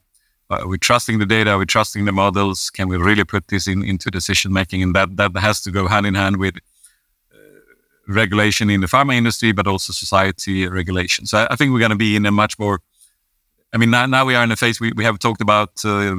Uh, 0.51 0.63
we're 0.67 0.77
trusting 0.77 1.19
the 1.19 1.27
data, 1.27 1.57
we're 1.57 1.65
trusting 1.65 2.05
the 2.05 2.13
models. 2.13 2.71
Can 2.71 2.89
we 2.89 2.97
really 2.97 3.25
put 3.25 3.49
this 3.49 3.67
in, 3.67 3.83
into 3.85 4.11
decision 4.11 4.53
making? 4.53 4.83
And 4.83 4.95
that, 4.95 5.17
that 5.17 5.37
has 5.37 5.61
to 5.63 5.71
go 5.71 5.89
hand 5.89 6.07
in 6.07 6.15
hand 6.15 6.37
with 6.37 6.57
regulation 8.09 8.71
in 8.71 8.81
the 8.81 8.87
pharma 8.87 9.15
industry, 9.15 9.53
but 9.53 9.67
also 9.67 9.93
society 9.93 10.67
regulation. 10.69 11.27
So 11.27 11.47
I, 11.51 11.57
think 11.57 11.73
we're 11.73 11.79
going 11.79 11.91
to 11.91 11.97
be 11.97 12.17
in 12.17 12.27
a 12.27 12.31
much 12.31 12.59
more 12.59 12.81
I 13.73 13.77
mean, 13.77 13.91
now, 13.91 14.07
now 14.07 14.25
we 14.25 14.37
are 14.37 14.45
in 14.45 14.53
a 14.53 14.57
phase 14.57 14.81
we, 14.81 14.93
we 14.93 15.03
have 15.03 15.19
talked 15.19 15.41
about, 15.41 15.85
uh, 15.85 16.15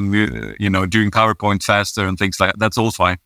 you 0.59 0.69
know, 0.69 0.85
doing 0.85 1.09
PowerPoint 1.09 1.63
faster 1.63 2.05
and 2.05 2.19
things 2.19 2.37
like 2.37 2.51
that. 2.51 2.59
That's 2.59 2.77
all 2.77 2.91
fine 2.91 3.17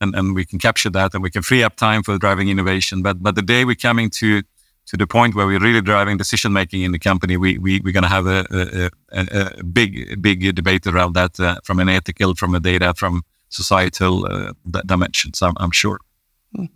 and, 0.00 0.14
and 0.14 0.34
we 0.34 0.44
can 0.44 0.58
capture 0.58 0.90
that 0.90 1.14
and 1.14 1.22
we 1.22 1.30
can 1.30 1.42
free 1.42 1.62
up 1.62 1.76
time 1.76 2.02
for 2.02 2.18
driving 2.18 2.48
innovation. 2.48 3.02
But 3.02 3.22
but 3.22 3.34
the 3.34 3.42
day 3.42 3.64
we're 3.64 3.74
coming 3.74 4.10
to 4.10 4.42
to 4.86 4.96
the 4.96 5.06
point 5.06 5.34
where 5.34 5.46
we're 5.46 5.58
really 5.58 5.80
driving 5.80 6.16
decision 6.16 6.52
making 6.52 6.82
in 6.82 6.92
the 6.92 6.98
company, 6.98 7.36
we, 7.36 7.58
we 7.58 7.80
we're 7.80 7.92
going 7.92 8.04
to 8.04 8.08
have 8.08 8.26
a, 8.26 8.46
a, 8.52 8.90
a, 9.12 9.58
a, 9.58 9.64
big 9.64 10.22
big 10.22 10.54
debate 10.54 10.86
around 10.86 11.14
that 11.14 11.40
uh, 11.40 11.56
from 11.64 11.80
an 11.80 11.88
ethical, 11.88 12.34
from 12.34 12.54
a 12.54 12.60
data, 12.60 12.94
from 12.94 13.22
societal 13.48 14.26
uh, 14.26 14.52
dimensions. 14.86 15.42
I'm, 15.42 15.54
I'm 15.56 15.72
sure. 15.72 15.98
Hmm. 16.54 16.66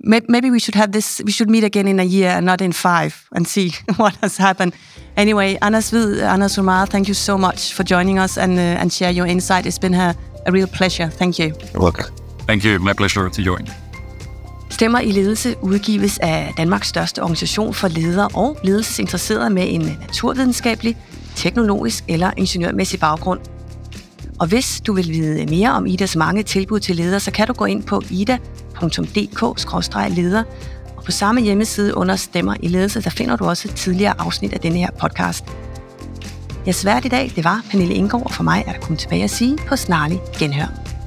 Maybe 0.00 0.50
we 0.50 0.60
should 0.60 0.76
have 0.76 0.92
this. 0.92 1.20
We 1.24 1.32
should 1.32 1.50
meet 1.50 1.64
again 1.64 1.88
in 1.88 1.98
a 1.98 2.04
year 2.04 2.30
and 2.30 2.46
not 2.46 2.60
in 2.60 2.72
five, 2.72 3.28
and 3.32 3.48
see 3.48 3.72
what 3.96 4.14
has 4.22 4.36
happened. 4.36 4.72
Anyway, 5.16 5.58
Anders 5.60 5.90
Hvid, 5.90 6.22
Anders 6.22 6.56
Sulmara, 6.56 6.88
thank 6.88 7.08
you 7.08 7.14
so 7.14 7.36
much 7.36 7.74
for 7.74 7.82
joining 7.82 8.18
us 8.18 8.38
and 8.38 8.58
uh, 8.58 8.80
and 8.80 8.92
share 8.92 9.10
your 9.10 9.26
insight. 9.26 9.66
It's 9.66 9.80
been 9.80 9.94
a, 9.94 10.14
a 10.46 10.52
real 10.52 10.68
pleasure. 10.68 11.08
Thank 11.08 11.38
you. 11.38 11.52
You're 11.72 11.82
welcome. 11.82 12.06
Thank 12.46 12.64
you. 12.64 12.78
My 12.78 12.92
pleasure 12.92 13.28
to 13.28 13.42
join. 13.42 13.66
Stemmer 14.70 15.00
i 15.00 15.10
ledelse 15.10 15.54
udgives 15.62 16.18
af 16.18 16.54
Danmarks 16.56 16.88
største 16.88 17.22
organisation 17.22 17.74
for 17.74 17.88
ledere 17.88 18.28
og 18.34 18.58
ledelsesinteresserede 18.64 19.50
med 19.50 19.64
en 19.68 19.80
naturvidenskabelig, 19.80 20.96
teknologisk 21.36 22.04
eller 22.08 22.30
ingeniørmæssig 22.36 23.00
baggrund. 23.00 23.40
Og 24.38 24.46
hvis 24.46 24.80
du 24.86 24.92
vil 24.92 25.08
vide 25.08 25.46
mere 25.46 25.70
om 25.70 25.86
Idas 25.86 26.16
mange 26.16 26.42
tilbud 26.42 26.80
til 26.80 26.96
ledere, 26.96 27.20
så 27.20 27.30
kan 27.30 27.46
du 27.46 27.52
gå 27.52 27.64
ind 27.64 27.82
på 27.82 28.02
ida.dk-leder, 28.82 30.42
og 30.96 31.04
på 31.04 31.10
samme 31.10 31.40
hjemmeside 31.40 31.96
under 31.96 32.16
Stemmer 32.16 32.54
i 32.62 32.68
ledelse, 32.68 33.02
der 33.02 33.10
finder 33.10 33.36
du 33.36 33.44
også 33.44 33.68
et 33.68 33.74
tidligere 33.74 34.14
afsnit 34.18 34.52
af 34.52 34.60
denne 34.60 34.78
her 34.78 34.90
podcast. 34.90 35.44
Jeg 36.66 36.74
svært 36.74 37.04
i 37.04 37.08
dag, 37.08 37.32
det 37.36 37.44
var 37.44 37.62
Pernille 37.70 37.94
Indgaard, 37.94 38.24
og 38.24 38.30
for 38.30 38.42
mig 38.42 38.64
er 38.66 38.72
der 38.72 38.80
kun 38.80 38.96
tilbage 38.96 39.24
at 39.24 39.30
sige 39.30 39.58
på 39.68 39.76
snarlig 39.76 40.20
genhør. 40.38 40.97